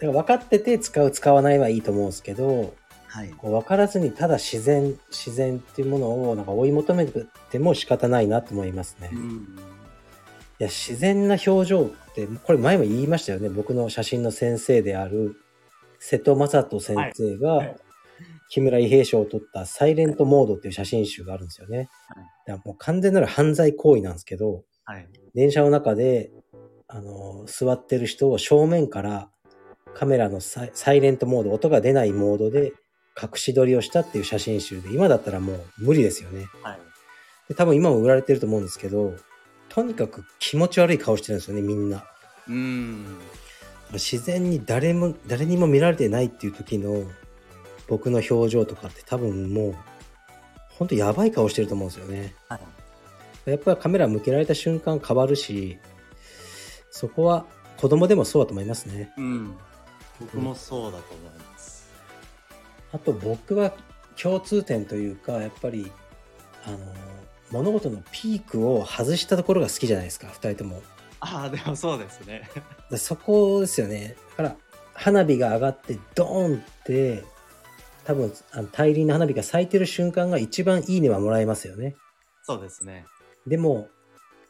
[0.00, 2.74] だから分かってて使う使わないはいいと思うんですけど、
[3.06, 9.10] はい、こう分からずにただ自然、自然っていうものをなんか追い求めても仕方ないなと思いますね。
[9.12, 9.56] うん。
[10.60, 13.48] いや、自然な表情って、これ前も言いましたよね。
[13.48, 15.43] 僕の写真の先生である
[16.04, 17.76] 瀬戸正人先生が、はい。
[18.50, 21.78] 木村伊兵賞を取ったサイレントモードっていう写真集があるんですよね。
[21.78, 21.88] はい。
[22.46, 25.08] だからもう完全なる犯罪行為なんですけど、はい。
[25.34, 26.30] 電車の中で、
[26.88, 29.30] あの、座ってる人を正面から
[29.94, 32.74] カメラのサイサイレントモード、音が出ないモードで
[33.20, 36.44] 隠し撮りをしたっていう写真集で、今だったらもう無理ですよね。
[36.62, 36.78] はい。
[37.48, 39.14] で多分今も売られてると思うんですけど、
[39.70, 42.04] とにかく気持ち悪い顔してるんですよね、みんな。
[42.46, 43.18] うん
[43.94, 47.04] 自然に誰も、誰にも見られてないっていう時の
[47.88, 49.74] 僕の表情とかって多分もう、
[50.70, 52.34] ほんとやばい顔してると思うんですよね。
[52.48, 52.60] はい
[53.46, 55.78] やっぱりカメラ向けられた瞬間変わるし、
[56.90, 57.44] そこは
[57.76, 59.12] 子供でもそうだと思いますね。
[59.18, 59.54] うん
[60.20, 61.90] 僕もそうだと思います、
[62.92, 63.74] あと僕は
[64.16, 65.90] 共通点というか、やっぱり、
[66.64, 66.78] あの、
[67.50, 70.82] 物事のピークを外したところが好きじゃないですか、二人とも。
[71.24, 72.48] ああでもそうですね
[72.90, 74.16] でそこですよね。
[74.36, 74.56] だから、
[74.92, 77.24] 花火が上がってドーンって、
[78.04, 81.96] 多分、あの大輪の花火が咲いてる瞬間が一番いいねはもらえますよね。
[82.42, 83.06] そうですね
[83.46, 83.88] でも、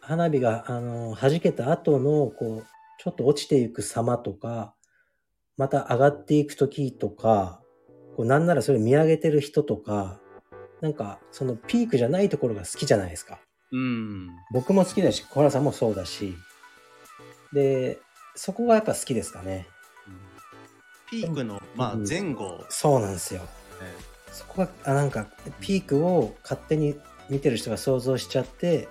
[0.00, 2.66] 花火が、あの、弾けた後の、こう、
[2.98, 4.74] ちょっと落ちていく様とか、
[5.56, 7.60] また上がっていく時とか、
[8.16, 10.20] こうなんならそれ見上げてる人とか、
[10.80, 13.38] なんか、そのピークじゃないところが好きじゃないですか。
[13.72, 16.34] うん僕も好きだし、小原さんもそうだし。
[17.54, 18.00] で、
[18.34, 19.66] そこがやっぱ好きですかね。
[21.10, 23.42] ピークの、まあ、うん前後、そうなんですよ。
[23.80, 23.94] え
[24.32, 25.26] そこが、あなんか、
[25.60, 26.98] ピークを勝手に
[27.30, 28.88] 見てる人が想像しちゃって、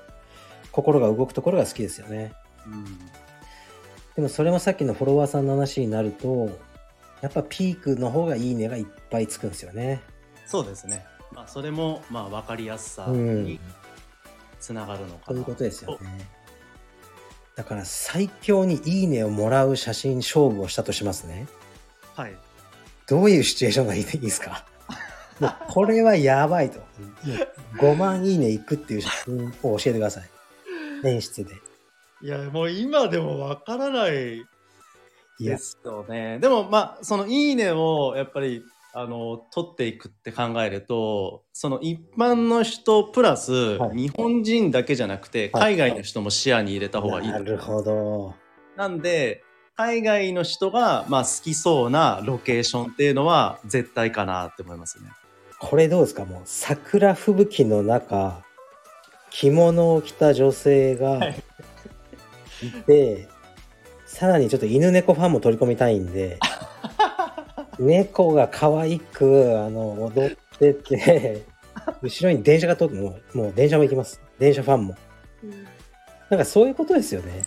[0.72, 2.34] 心が動くところが好きですよね。
[2.66, 2.86] うん
[4.16, 6.60] でもそれもさっきのフォロワーさんの話になると、
[7.22, 10.02] やっぱピークの方がいいねがいっぱいつくんですよね。
[10.46, 11.06] そうですね。
[11.32, 13.60] まあ、それも、まあ、分かりやすさうんに
[14.60, 15.24] つながるのかな。
[15.30, 16.30] そういうことですよね。
[17.56, 21.48] だから最強にいいねをもらう写真勝負をしたとしますね。
[22.16, 22.36] はい。
[23.08, 24.66] どういうシチュエーションがいいですか？
[25.40, 26.80] もうこれはやばいと。
[26.80, 26.86] も
[27.76, 30.30] う5万いいねいくっていう写真を教えてください。
[31.06, 31.56] 演出で。
[32.22, 34.46] いや、もう今でも分からない
[35.40, 36.40] で、すよね。
[36.40, 38.64] でも、まあ、そのいいねをやっぱり、
[38.96, 47.28] あの、取っていくって考えると、その一般の人プラス、はい日本人だけじゃなくて、はい海外の人も視野に入れた方がいい。
[47.28, 48.36] なるほど。
[48.76, 49.44] なんで、
[49.76, 55.10] 海外の人が、まあ、好きそうなロケーションっていうのは絶対かなって思いますね。
[55.60, 56.26] これどうですか？
[56.26, 58.44] もう桜吹雪の中、
[59.32, 61.36] 着物を着た女性がはい
[62.68, 63.28] いて、
[64.06, 66.38] さらにちょっと犬猫ファンも取り込みたいんで、
[67.80, 71.46] 猫が可愛く、あの、踊ってて、
[72.02, 74.22] 後ろに電車が通って、もう、もう電車も行きます。
[74.40, 74.96] 電車ファンも。
[76.30, 77.46] なんかそういうことですよね。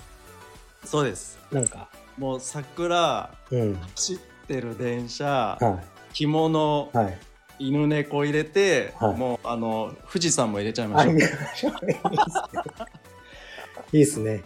[0.84, 1.38] そうです。
[1.50, 3.74] なんか、もう桜、うん。
[3.94, 5.80] 走ってる電車、は
[6.12, 6.96] 着物、い。
[6.96, 7.18] はい。
[7.58, 11.10] 犬猫入れて、はいもうあの富士山も入れちゃいまあ、しょ。
[11.10, 11.16] いう
[13.92, 14.44] いいですね。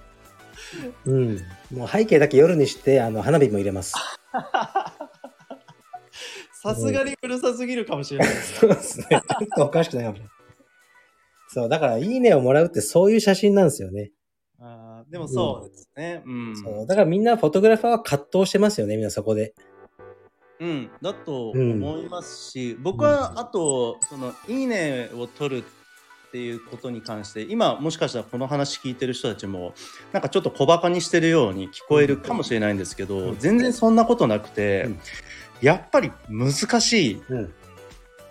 [1.05, 1.39] うん。
[1.73, 3.95] もう背景だけ夜にして、あの、花火も入れます。
[6.63, 8.59] さすがにうるさすぎるかもしれないです。
[8.61, 9.07] そうですね。
[9.11, 9.23] ちょっ
[9.57, 10.33] とおかしくないかもしれない。
[11.49, 14.13] そう、だから、いいねをもらうってそういう写真なんですよね。
[14.59, 16.23] あーでもそうですね。
[16.27, 16.57] うん。
[16.57, 16.87] そう。
[16.87, 19.55] だからみんなフォトグラファーは葛藤してますよね、みんなそこで。
[20.61, 29.73] うん、だと思いますし、僕はあとその「いいね」を取るっていうことに関して今もしかしたらこの話聞いてる人たちも
[30.13, 35.01] なんかちょっと小バカにしてるように聞こえるかもしれないんですけど、うん全然そんなことなくて、うん
[35.61, 37.53] やっぱり難しいうん。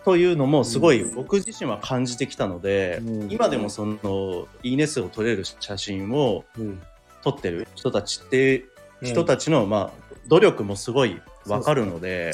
[0.05, 6.81] というのもすごいうん僕自身は感じてきたので、うん今でもその「いいね」数を取れる写真をうん。
[7.21, 8.65] 撮ってる人たちって
[9.01, 12.31] 人たちの、まあ、努力もすごいわかるので、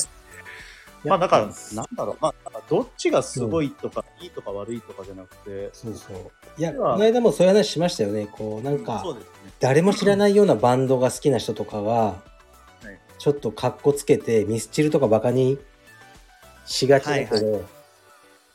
[1.03, 6.31] まあだから、なんだろう、まあ、どっちがすごいとか、いいとか悪いとかじゃなくて、そうそう。
[6.57, 8.27] いや、この間もそういう話しましたよね。
[8.31, 9.03] こう、なんか。
[9.59, 12.34] 誰も知らないようなバンドが好きな人とかが、はい
[13.25, 15.57] ちょっとカッコつけて、ミスチルとかバカに
[16.67, 17.65] しがちだけど、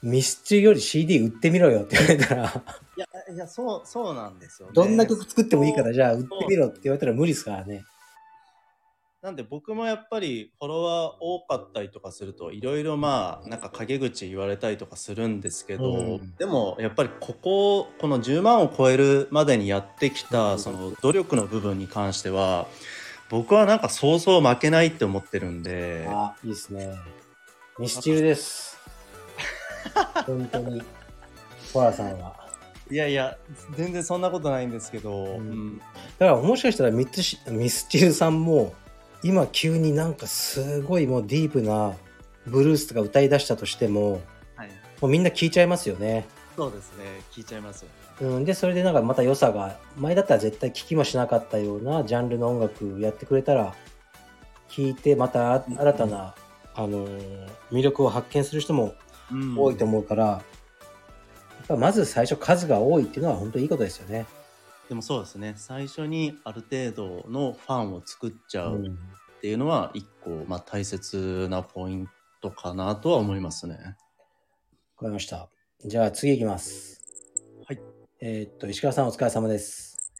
[0.01, 2.43] ミスチルより CD 売ってみろよって言われたら、
[2.97, 4.73] いや、いや、そう、そうなんですよ、ね。
[4.73, 7.83] どんな曲作ってもいいから、じゃあ売ってみろって言われたら無理ですからね。
[9.23, 16.37] なんで僕もやっぱりフォロワー多かったりとかするといろいろまあなんか陰口言われたりとかするんですけど、うん。
[16.37, 20.29] でもやっぱりこここの10万を超えるまでにやってきうん。
[20.29, 22.69] たその努力の部分に関しては
[23.31, 26.99] 僕はなんかそうそう負けないって思ってるんであ、いいですね。
[27.79, 28.77] ミスチルです。
[30.27, 30.83] 本当に。
[31.73, 32.35] ホラさんは。
[32.90, 33.38] いやいや
[33.77, 35.79] 全然そんなことないんですけど、んうん
[36.19, 38.75] だからもしかしたらミスチミスチルさんも
[39.23, 41.95] 今急になんかすごいもうディープな
[42.49, 44.21] ブルースとか歌い出したとしても
[44.57, 44.69] はい、
[45.01, 46.27] もうみんな聴いちゃいますよね。
[46.61, 47.23] そうですね。
[47.33, 47.88] 聞いちゃいますよ
[48.20, 53.75] うん、でそれでなんかまた良さが前だったら絶対聴きもしなかったようなジャンルの音楽やってくれたら
[54.68, 56.35] 聴いてまた新たな、
[56.75, 58.94] あのー魅力を発見する人も
[59.33, 59.59] うん。
[59.59, 60.42] 多いと思うから、や
[61.62, 64.27] っぱまず最初数が多いっていうのは本当にいいことですよね。
[64.88, 65.55] でもそうですね。
[65.57, 68.87] 最初にある程度のファンを作っちゃううん。
[68.87, 72.09] っていうのは一個、まあ、大切なポイン
[72.42, 73.77] トかなとは思いますね。
[73.77, 75.49] わかりました。
[75.83, 77.01] じゃあ次いきます。
[77.66, 77.81] はい。
[78.21, 80.12] えーっと、石川さんお疲れ様です。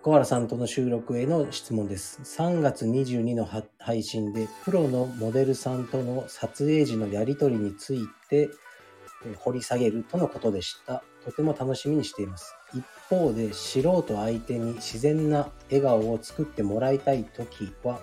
[0.00, 2.20] 小原さんとの収録への質問です。
[2.22, 8.50] 3月22のは配信で、プロのモデルさんとの撮影時のやりとりについて
[9.26, 11.02] えー掘り下げるとのことでした。
[11.24, 12.54] とても楽しみにしています。
[12.72, 18.00] 一方で、素人相手に自然な笑顔を作ってもらいたいときは、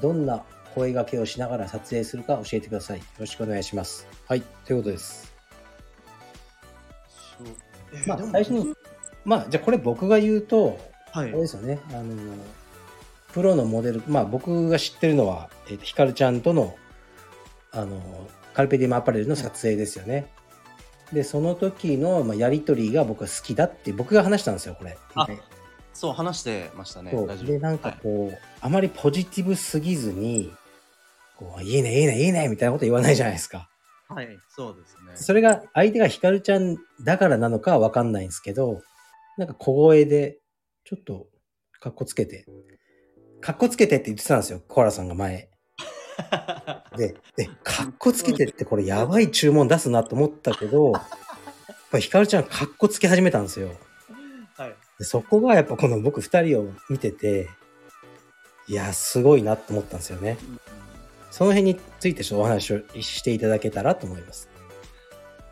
[0.00, 0.44] どんな
[0.76, 2.98] 声掛けをしながら撮影するか教えてください。
[2.98, 4.06] よろしくお願いします。
[4.28, 5.25] はい、ということです。
[8.06, 8.74] まあ、最初に、
[9.24, 10.78] まあ、じゃあこれ僕が言うと、
[11.12, 12.14] はいあれですよね、あの、
[13.32, 16.76] プロのモデル、まあ僕が知ってるのは、えっと、ひかるちゃんとの、
[17.72, 20.30] あの、カルペディウムアパレルの撮影ですよね。
[21.12, 24.98] で、その時の、まあ、やりとりが僕は好きだって、僕が話したんですよ、これ。
[25.94, 27.12] そう話してましたね
[27.46, 30.52] で、なんかこう、あまりポジティブすぎずに、
[31.36, 33.70] こう、いいね、いいね、いいね、みたいなこと言わないじゃないですか。
[34.08, 38.82] はい、はい、そうですねそれが相手がヒカルちゃんだからなのかはわかんないんですけど、
[39.36, 40.38] なんか小声で、
[40.84, 41.26] ちょっと、
[41.80, 42.46] かっこつけて、
[43.40, 45.50] かっこつけてって言ってたんですよ、コアラさんが前。
[46.96, 51.04] で、え、かっこつけてってこれやばい注文出すなと思ったけど、やっ
[51.90, 53.72] ぱひかるちゃんかっこつけ始めたんですよ。
[54.56, 54.74] はい。
[54.98, 57.50] でそこがやっぱこの僕二人を見てて、
[58.68, 60.38] いや、すごいなと思ったんですよね。
[61.36, 64.48] その辺についてちょっとお話をしていただけたらと思います。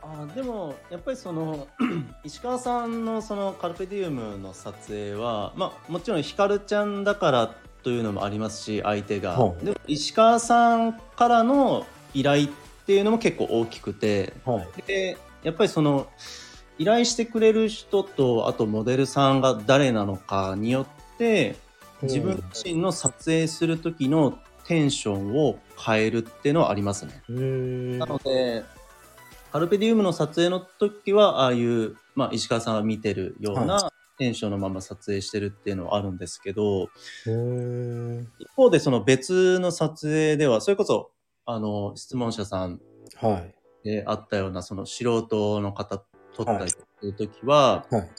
[0.00, 1.68] あでもやっぱりその
[2.24, 12.48] 石川さんのそのカルペディウムの撮影は、まあ、もちろんひかるちゃんだからというのもありますし相手が、はいでも石川さんからの依頼っ
[12.86, 14.82] ていうのも結構大きくてはい。
[14.86, 16.06] でやっぱりその
[16.78, 21.56] 依頼してくれる人とあとモデルさんが誰なのかによって
[22.00, 27.22] 自分自身の撮影する時のテンションを変えるっていうのはありますね。
[27.98, 28.64] なので、
[29.52, 36.88] カルペディウムの撮影の時は、ああいう、まあ、石川さんが見てるようなテンションのまま撮影してるっていうのはあるんですけど。
[38.38, 41.10] 一方でその別の撮影では、それこそ、
[41.46, 42.80] あの、質問者さん
[43.16, 43.54] はい。
[43.84, 46.02] であったような、その素人の方
[46.34, 48.10] 撮ったりする時は、はい。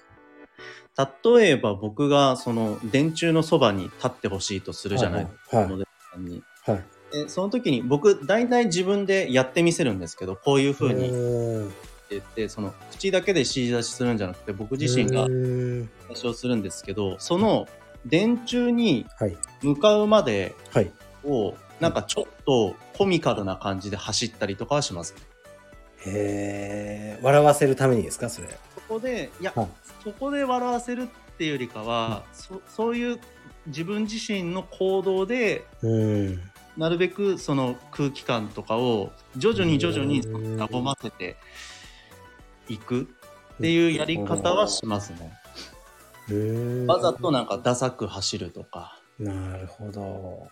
[1.35, 5.85] 例えば僕がその電柱のそばに立ってほしいとするじゃないですか、はい
[6.15, 6.43] さんに。
[6.65, 6.83] はい。
[7.11, 11.71] でその時に僕大体自分でやってみせるんですけどこういう風にう
[12.09, 17.67] 言ってその口だけで指示出しするんじゃなくて僕自身が出しをするんですけどその
[18.05, 19.37] 電柱にはい。
[19.61, 20.91] 向かうまではい。
[21.23, 25.21] をなんかちょっとコミカルな感じで走ったりとかはしますね。
[26.05, 27.19] へえ。
[27.21, 28.47] 笑わせるためにですかそれ。
[28.47, 29.67] そこでいや、はい
[30.03, 33.19] そこで笑わせるっていうよりかは、そそういう
[33.67, 36.51] 自分自身の行動でうーん。
[36.77, 41.37] なるべくその空気感とかを徐々に徐々にうん和ませて
[42.67, 46.85] いくっていうやり方はしますね。
[46.85, 50.49] わざとなんかダサく走るとかなるほど。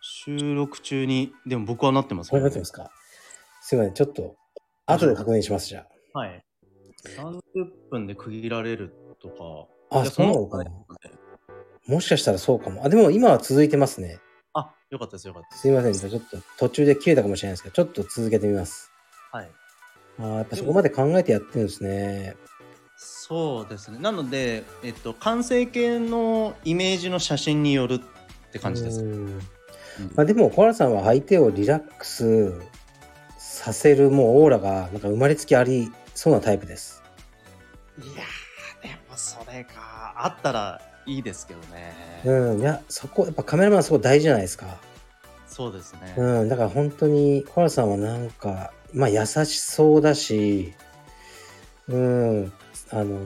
[0.00, 2.90] 収録中にでも僕はなってますこれなってますか
[3.60, 3.94] すいません。
[3.94, 4.34] ちょっと、
[4.86, 6.44] 後で確認します、じゃはい。
[7.16, 7.40] 30
[7.90, 10.00] 分で区切られるとか。
[10.00, 10.04] あ。
[10.06, 10.70] そうなのかな
[11.86, 12.84] もしかしたらそうかも。
[12.84, 14.20] あ、でも今は続いてますね。
[14.54, 15.62] あ、よかったですよかったです。
[15.62, 15.92] すいません。
[15.92, 18.90] じゃあちょっと途中で切れたかもしれないですけど、ちょっと続けてみます。
[19.32, 19.50] はい。
[20.18, 22.36] あーやっぱそこまで考えてやってるんですね。
[22.96, 23.98] そうですね。
[23.98, 29.02] なので、えっと、完成形のイメージの写真によるって感じです。
[30.14, 32.52] まあ、でも小原さんは相手をリラックス
[33.38, 37.02] させるもうオーラがなんか生まれつきありそうなタイプです。
[37.98, 41.94] いやー、でもそれがあったらいいですけどね。
[42.24, 44.78] うん、いやそこやっぱカメラマンすごい大事じゃないですか。
[45.46, 46.14] そうですね。
[46.16, 50.72] うん、だから本当に小原さんはなんかまあ優しそうだし、
[51.88, 52.52] うん、
[52.90, 53.18] あの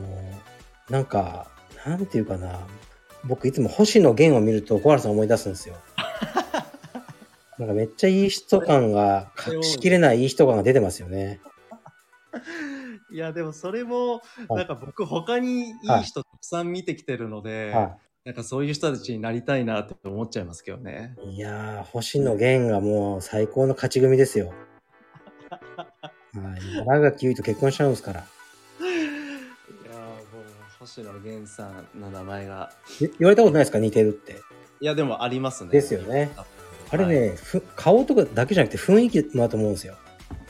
[0.89, 1.47] なんか
[1.85, 2.59] なんていうかな、
[3.23, 5.75] 僕いつも星野源を見ると小原さん思い出すんですよ。
[7.57, 11.39] なんかめっちゃいい人感が隠しきれないいい人感が出てますよね。
[13.11, 21.15] いや、でもそれも、はいなんか僕、他にいい人たくさん見てきてるので、はなんかそういう人たちになりたいなって思っちゃいますけどね。
[21.23, 21.35] い。
[21.35, 24.53] いやー、星野源がもう最高の勝ち組ですよ。
[25.79, 25.87] は
[26.57, 26.85] い。
[26.85, 28.19] 長垣結衣と結婚しちゃうんですから。
[28.19, 28.23] い
[28.83, 30.23] やーもう
[30.79, 33.79] 星野源さんの名前がえ言われたことないですか？
[33.79, 34.35] 似てるって。
[34.81, 36.29] いやでもありますねですよね
[36.91, 39.95] あれね、はいふ顔とかだけじゃなくて雰囲気もだと思うんですよ。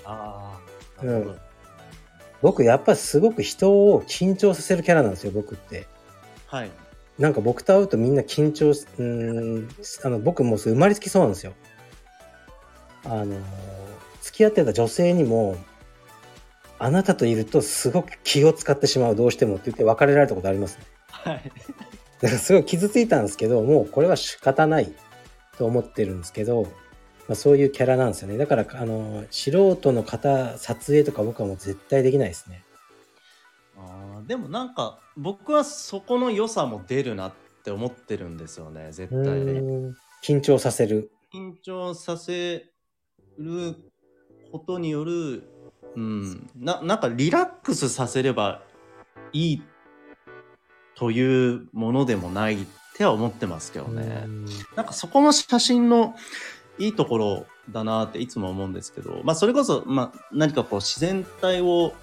[0.03, 0.59] あ
[0.99, 1.37] あうんなるほど、
[2.41, 5.87] 僕やっぱすごく人を緊張させるキャラなんですよ、僕って。
[6.47, 6.71] はい
[7.19, 9.05] なんか僕と会うとみんな緊張す、うー
[9.61, 9.69] ん、
[10.03, 11.53] あの僕もう生まれつきそうなんですよ。
[13.03, 13.39] あのー、
[14.21, 15.57] 付き合ってた女性にも、
[16.77, 20.85] あなたといるとすごく気を使ってしまう、どうしてもって言って別れられたことありますね。
[21.09, 21.51] はい
[22.21, 24.91] だからすごい傷ついたんですけど、もうこれは仕方ない
[25.57, 26.67] と思ってるんですけど、
[27.27, 28.37] まあ、そういうキャラなんですよね。
[28.37, 32.63] だから、あの、素人の方、撮影とか僕はもう絶対できないですね。
[33.77, 41.11] あーでもなんか僕はそこの良さも出るなって思ってるんですよね絶う対緊張させる。
[41.33, 42.65] 緊張させ
[43.37, 43.75] る
[44.51, 45.43] ことによる、
[45.95, 48.63] うん、ななんかリラックスさせれば
[49.33, 49.63] いい
[50.95, 52.65] というものでもないっ
[52.95, 54.23] ては思ってますけどね。
[54.25, 56.15] うんなんかそこも写真の
[56.79, 61.93] いいところだなっていつも思うんですけど、まあそれこそ、まあ何かこう自然体を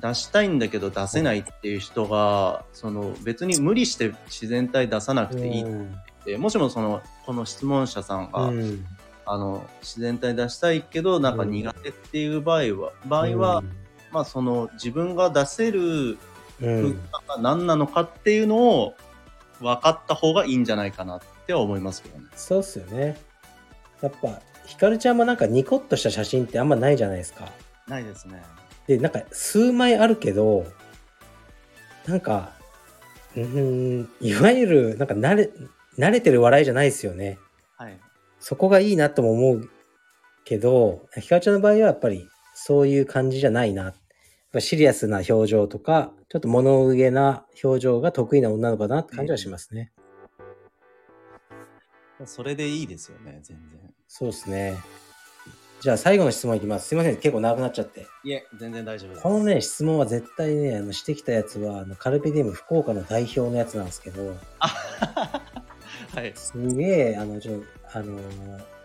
[0.00, 5.96] 出したいんだけど出せないっていう人が、その別に無理して自然体出さなくていいっうん。
[6.24, 8.84] て、もしもその、この質問者さんが、うん。
[9.24, 13.64] あの、自然体出したいけどなんか苦手っていう場合は、場合は、
[14.12, 16.18] まあその自分が出せる
[16.60, 16.98] うん。
[17.10, 18.94] 空間が何なのかっていうのを
[19.60, 22.24] 分かった方がいいんじゃないかなっては思いますけどね。
[22.34, 23.20] そうっすよね。
[24.02, 27.50] やっぱひかるちゃんもなんかニコッとした写真ってあんまないじゃないですか。
[27.88, 28.42] ないですね。
[28.86, 30.66] でなんか数枚あるけど
[32.06, 32.52] なんか
[33.34, 35.50] うーんいわゆるなんか慣れ
[35.98, 37.38] 慣れてる笑いじゃないですよね。
[37.76, 37.98] はい。
[38.38, 39.70] そこがいいなとも思う
[40.44, 43.94] けどひかるちゃんの場合はやっぱりそういう感じじゃないな。
[44.58, 49.92] シリアスな表情とかちょっと物憂げな表情が得意な女の子だなって感じはしますね。
[52.24, 53.85] それでいいですよね、全然。
[54.08, 54.76] そうですね。
[55.80, 56.88] じゃあ最後の質問いきます。
[56.88, 58.06] すいません、結構長くなっちゃって。
[58.24, 59.22] いえ、全然大丈夫です。
[59.22, 64.68] このね、質問は絶対ね、あのしてきたやつは、あのカルペディウム福岡の代表のやつなんですけど、あ
[66.14, 66.32] はい。
[66.34, 68.76] すげえ、あの、ちょっと、あのー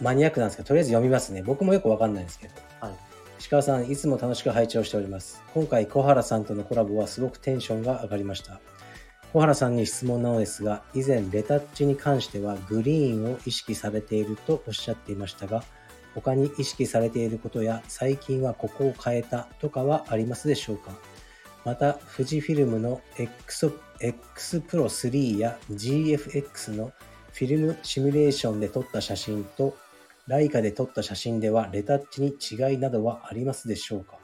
[0.00, 1.42] マニアックなんですけど、とりあえず読みますね。
[1.42, 2.54] 僕もよくわかんないんですけど。
[2.80, 2.94] はい。
[3.38, 5.42] 石川さん、いつも楽しく拝聴しております。
[5.52, 8.60] 今回、小原さんとのコラボはすごくテンションが上がりました。
[9.32, 15.62] 小原さんに質問なのですが、以前、レタッチに関してはグリーンを意識されているとおっしゃっていましたが、
[16.16, 20.90] 他に意識されていることや、最近はここを変えたとかはありますでしょうか？
[21.64, 23.70] また、富士フィルムの X,
[24.00, 26.92] X Pro 3や GFX の
[27.32, 29.76] フィルムシミュレーションで撮った写真と、
[30.26, 34.18] ライカで撮った写真ではレタッチに違いなどはありますでしょうか？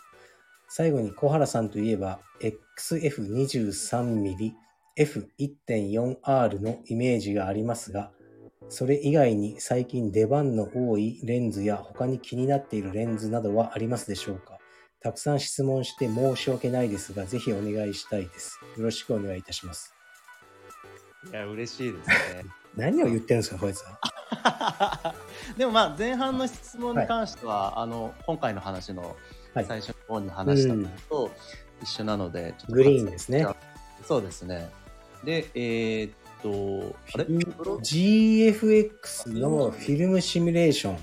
[0.69, 2.19] 最後に小原さんといえば
[2.81, 4.66] XF23mm
[4.99, 8.13] F1.4R のイメージがありますが、
[8.69, 14.59] それ以外に最近出番の多いレンズや他に気になっているレンズなどはありますでしょうか？
[15.01, 18.59] たくさん質問して申し訳ないですが、ぜひお願いしたいです。
[18.77, 19.95] よろしくお願いいたします。
[21.31, 22.45] いや、嬉しいですね。
[22.75, 25.15] 何を言ってるんですか、こいつは。
[25.57, 29.17] でもまあ前半の質問に関しては、あの今回の話の
[29.55, 31.31] はい最初の方に話したのと
[31.83, 33.47] 一緒なので、グリーンですね。
[34.05, 34.71] そうですね。
[35.27, 40.99] で、えーっと、あれ？GFX のフィルムシミュレーション。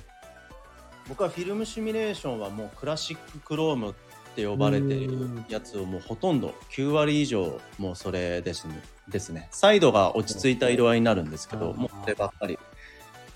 [1.10, 3.94] 僕はフィルムシミュレーションはもうクラシッククロームっ
[4.36, 8.82] て呼ばれているやつをもうほとんど9割以上もうそれですね。
[9.10, 9.50] ですね。
[9.52, 11.78] サイドが落ち着いた色合いになるんですけどうん。
[11.78, 12.58] もうこればっかり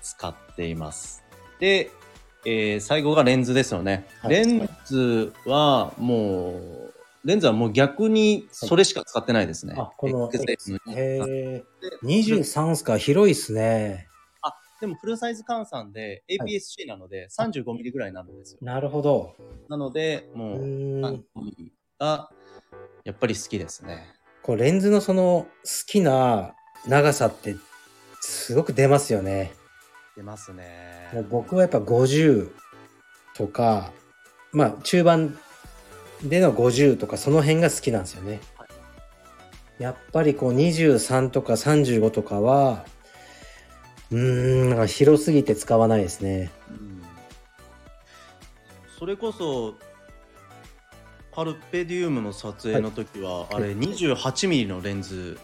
[0.00, 1.22] 使っています。
[1.60, 1.90] で、
[2.46, 4.30] えー最後がレンズですよね、はい。
[4.30, 6.77] レンズはもう
[7.28, 10.38] レンズはもう逆にそれしか使ってないですね、あ、このへ
[10.96, 11.64] え。
[12.02, 14.08] 23っすか、広いっすね。
[14.80, 18.60] でもフルサイズ換算で APS-C なので 35mm ぐらいになるんですよ。
[18.62, 19.34] なるほど。
[19.68, 21.04] なので、うもう、ーん。
[21.04, 22.30] 35mm が
[23.04, 24.06] やっぱり好きですね。
[24.42, 26.54] こうレンズのその好きな
[26.86, 27.56] 長さって
[28.20, 29.52] すごく出ますよね。
[30.16, 31.10] 出ますね。
[31.12, 32.52] もう僕はやっぱ50
[33.34, 33.92] とか、
[34.52, 35.38] まあ中盤
[36.22, 38.40] での50とかその辺が好きなんですよね。
[39.78, 42.84] やっぱりこう23とか35とかは、
[44.10, 46.50] うーん、なんか広すぎて使わないですね。
[46.70, 46.98] うん
[48.98, 49.76] それこそ、
[51.32, 55.38] カルペディウムの撮影の時は、あれ 28mm のレンズ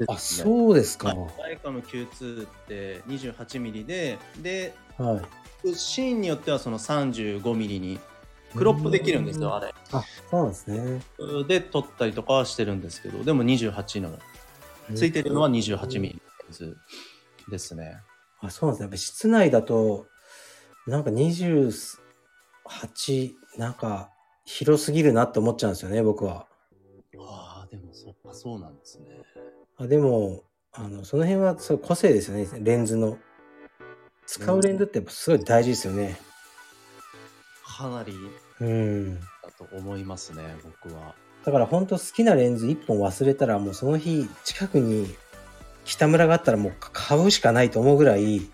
[0.00, 0.06] ね。
[0.08, 1.08] あ、そうですか。
[1.08, 5.22] はいライカの Q2 って 28mm で、で、は
[5.64, 5.74] い。
[5.74, 7.98] シーンによってはその 35mm に
[8.54, 9.74] クロップできるんですよ、あれ。
[9.92, 11.02] あ、そうなんですね。
[11.46, 14.18] で、撮ったりとかはしてるんですけど、でも28の、
[14.94, 16.18] ついてるのは 28mm レン
[16.50, 16.76] ズ
[17.50, 17.98] ですね。
[18.40, 18.84] あ、そうなんですね。
[18.84, 20.06] やっぱ室内だと、
[20.86, 21.98] なんか28、
[23.58, 24.10] なんか
[24.44, 26.46] 広すぎるなって思っちゃうんですよね、僕は。
[27.18, 29.06] ああ、でもそっか、そうなんですね。
[29.76, 30.42] あでも、
[30.72, 33.18] あの、その辺はそう個性ですよね、レンズの。
[34.26, 36.18] 使うレンズってやっぱすごい大事ですよね。
[37.78, 38.12] かなり
[38.60, 39.20] うん。
[39.20, 39.24] だ
[39.56, 41.14] と思いますね、僕は。
[41.44, 45.14] だから本当好きなレンズ1本忘れたらもうその日近くに
[45.84, 48.42] 北村があったらもう買うしかないと思うぐらい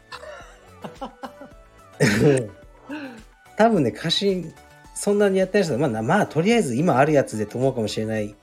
[3.57, 4.53] 多分ね貸し
[4.95, 8.35] そんなにやってない人はまあなまあとりあえず今あるやつでと思うかもしれない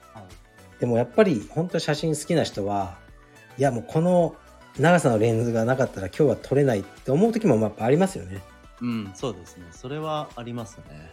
[0.79, 2.97] でもやっぱり本当写真好きな人は
[3.57, 4.35] いやもうこの
[4.79, 8.41] 長さのレンズがなかったら今日は撮れないって思う時もやっぱありますよね
[8.81, 9.67] うん、そうですね。
[9.71, 11.11] それはありますね。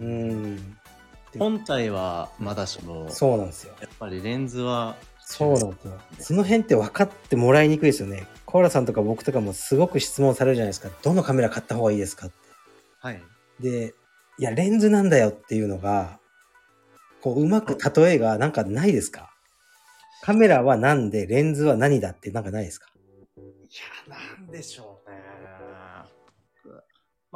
[0.00, 0.78] うん
[1.38, 6.00] 本体はまだしも、そうなんですよやっぱりレンズは、そうなんですよ。
[6.20, 8.26] その辺って分かってもらいにくいですよね。
[8.46, 10.88] コーラさんとか僕とかもすごく質問されるじゃないですか。
[11.02, 12.36] どのカメラ買った方がいいですかって。
[13.00, 13.22] はい。
[13.60, 13.94] で、
[14.38, 16.20] いや、レンズなんだよっていうのが、
[17.20, 19.30] こう、うまく例えがなんかないですか？
[20.22, 22.88] カメラは何で、レンズは何だってなんかないですか？
[23.36, 23.40] い
[24.08, 24.95] や、なんでしょうね。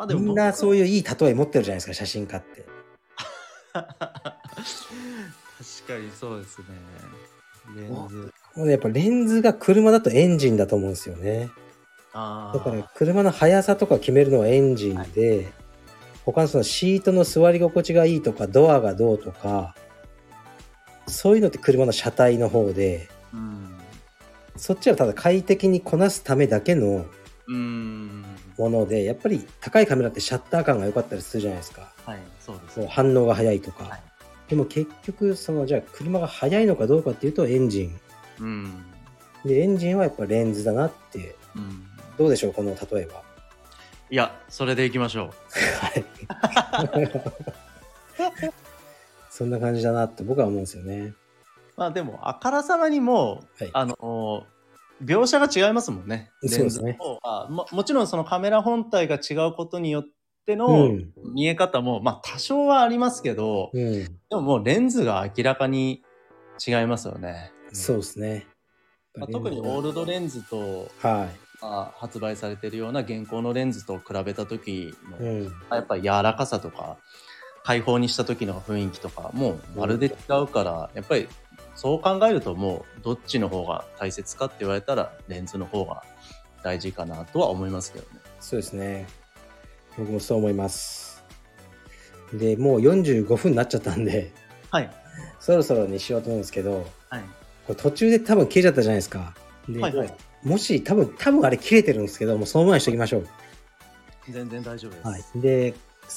[0.01, 0.84] まあでもみんなそういう。
[0.84, 2.64] いういい例え持ってるじゃないですか、写真家って。
[3.72, 3.98] 確か
[5.98, 6.64] にそうですね。
[7.76, 8.32] レンズ。
[8.57, 11.51] もうね、やっぱレンズが車だとエンジンだと思うんですよね。
[12.14, 15.53] あだから車の速さとか決めるのはエンジンで、
[16.24, 19.74] 他のそのシートの座り心地がいいとかドアがどうとか
[21.07, 23.76] そういうのって車の車体の方でうん。
[24.57, 27.05] そっちはただ快適にこなすためだけの
[27.48, 28.24] うん。
[28.61, 31.90] ものでやっぱり高いカメラってシャッター感が良かったりするじゃないですか。
[32.04, 32.86] はい、そうです。
[32.88, 34.00] 反応が速いとか、はい。
[34.48, 38.00] でも結局そのじゃあ車が速いのかどうかっていうとエンジン。
[38.40, 38.84] うん。
[39.44, 41.36] でエンジンはやっぱレンズだなって。
[41.56, 41.86] うん。
[42.18, 43.22] どうでしょうこの例えば？
[44.11, 45.30] いや、それでいきましょう。
[45.80, 46.04] はい。
[49.30, 51.14] そんな感じだなって僕は思うんですよね。
[51.76, 53.70] まあでも、あからさまにもう、はい。
[53.72, 54.46] あの、
[55.03, 56.30] 描写が違いますもんね。
[56.46, 56.98] そうですね。
[57.48, 60.05] ももちろんそのカメラ本体が違うことによっ
[60.46, 61.12] てうのん。
[61.34, 64.05] 見え方も、まあ多少はありますけど、うん。
[64.05, 66.03] でももうレンズが明らかに
[66.66, 67.53] 違いますよね。
[67.72, 68.46] そうですね、
[69.16, 71.51] まあ、特にオールドレンズと、はい。
[71.62, 76.96] まあ、発売されてるような現行のレンズと比べた時の、うん、やっぱり柔らかさとか
[77.64, 80.11] 開放にした時の雰囲気とかもうまるで違
[80.42, 81.28] うからやっぱり
[81.80, 86.02] そう考えるともうどっちの方が大切かって言われたらレンズの方が
[86.62, 88.20] 大事かなとは思いますけどね。
[88.38, 89.06] そうですね
[89.96, 91.24] 僕もそう思います
[92.34, 94.30] でもう45分になっちゃったんで
[94.70, 94.90] はい。
[95.38, 97.22] そろそろにしようと思うんですけどはい。
[97.66, 99.34] これ途中で多分切れちゃったじゃないですか
[99.66, 100.14] で、はいはい。
[100.42, 103.28] もし多分多分あれ切れてるんですけどもうそのままにしておきましょう
[104.28, 105.06] 全然大丈夫です。
[105.06, 105.74] はいで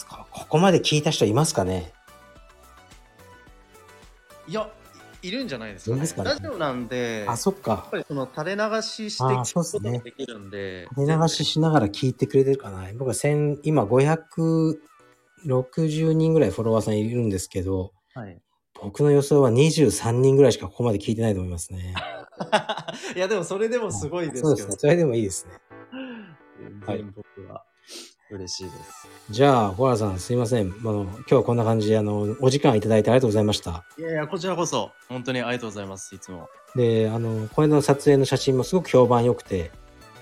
[0.09, 1.93] こここまで聞いた人いますかね？
[4.45, 4.70] いや、
[5.24, 6.06] いいるんじゃないですかね。
[6.06, 18.40] すかねラジオなんで、やあそっかっぱりその垂れ流しして聞くことができるんで、寝流ししながら聞いてくれてるかな僕は1000今560人ぐらいフォロワーさんいるんですけどはい。
[18.82, 21.94] 僕の予想は23人ぐらいしかここまで聞いてないと思いますね。
[23.16, 25.54] いや、でもそれでもすごいですけどそうですね。、それでもいいですね。
[25.54, 25.62] はい
[26.98, 27.64] 全然僕は
[28.34, 29.08] 嬉しいです。
[29.30, 30.72] じゃあ、小原さん、すいません。
[30.72, 33.84] あの、今日はこんな感じで、あの、お時間いただいてありがとうございました。
[33.98, 36.50] いやいや、こちらこそ、本当にありがとうございます、いつも。
[36.76, 39.72] で、あの、これの撮影の写真もすごく評判良くて、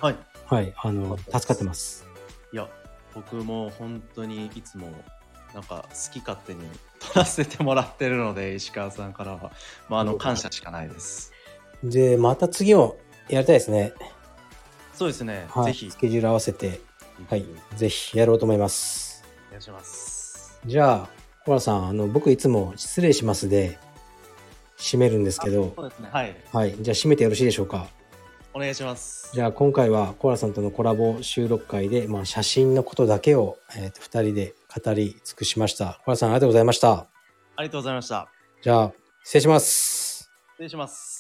[0.01, 0.18] はい。
[0.45, 2.05] はい、あの、助かってます。
[2.51, 2.68] いや、
[3.16, 4.91] 僕も本当にいつも、
[5.53, 6.62] なんか好き勝手に
[6.99, 9.51] 撮らせてもらってるので、石川さんからは、
[9.88, 11.32] まあ、あの、感謝しかないです。
[11.84, 12.97] で、また次を
[13.30, 13.93] やりたいですね。
[14.93, 15.66] そうですね、はい。
[15.68, 16.82] ぜひス、ケジュール合わせて、
[17.30, 17.45] はい、
[17.76, 19.24] ぜひやろうと思います。
[19.49, 20.59] お願いします。
[20.65, 21.09] じゃあ、
[21.45, 23.80] 小原さん、あの、僕いつも失礼しますで、
[24.78, 26.09] 締めるんですけど、そうですね。
[26.11, 26.36] はい。
[26.51, 27.88] はい、じゃあ締めてよろしいでしょうか？
[28.53, 29.30] お願いします。
[29.34, 34.53] じゃあ今回はコアラさんとのコラボ収録会で、まあ、写真のことだけを、えーと2人で
[34.84, 36.01] 語り尽くしました。
[36.03, 36.91] コアラさんありがとうございました。
[36.91, 37.07] あ
[37.59, 38.28] りがとうございました。
[38.61, 38.93] じゃあ
[39.24, 40.30] 失礼します。
[40.53, 41.11] 失礼します。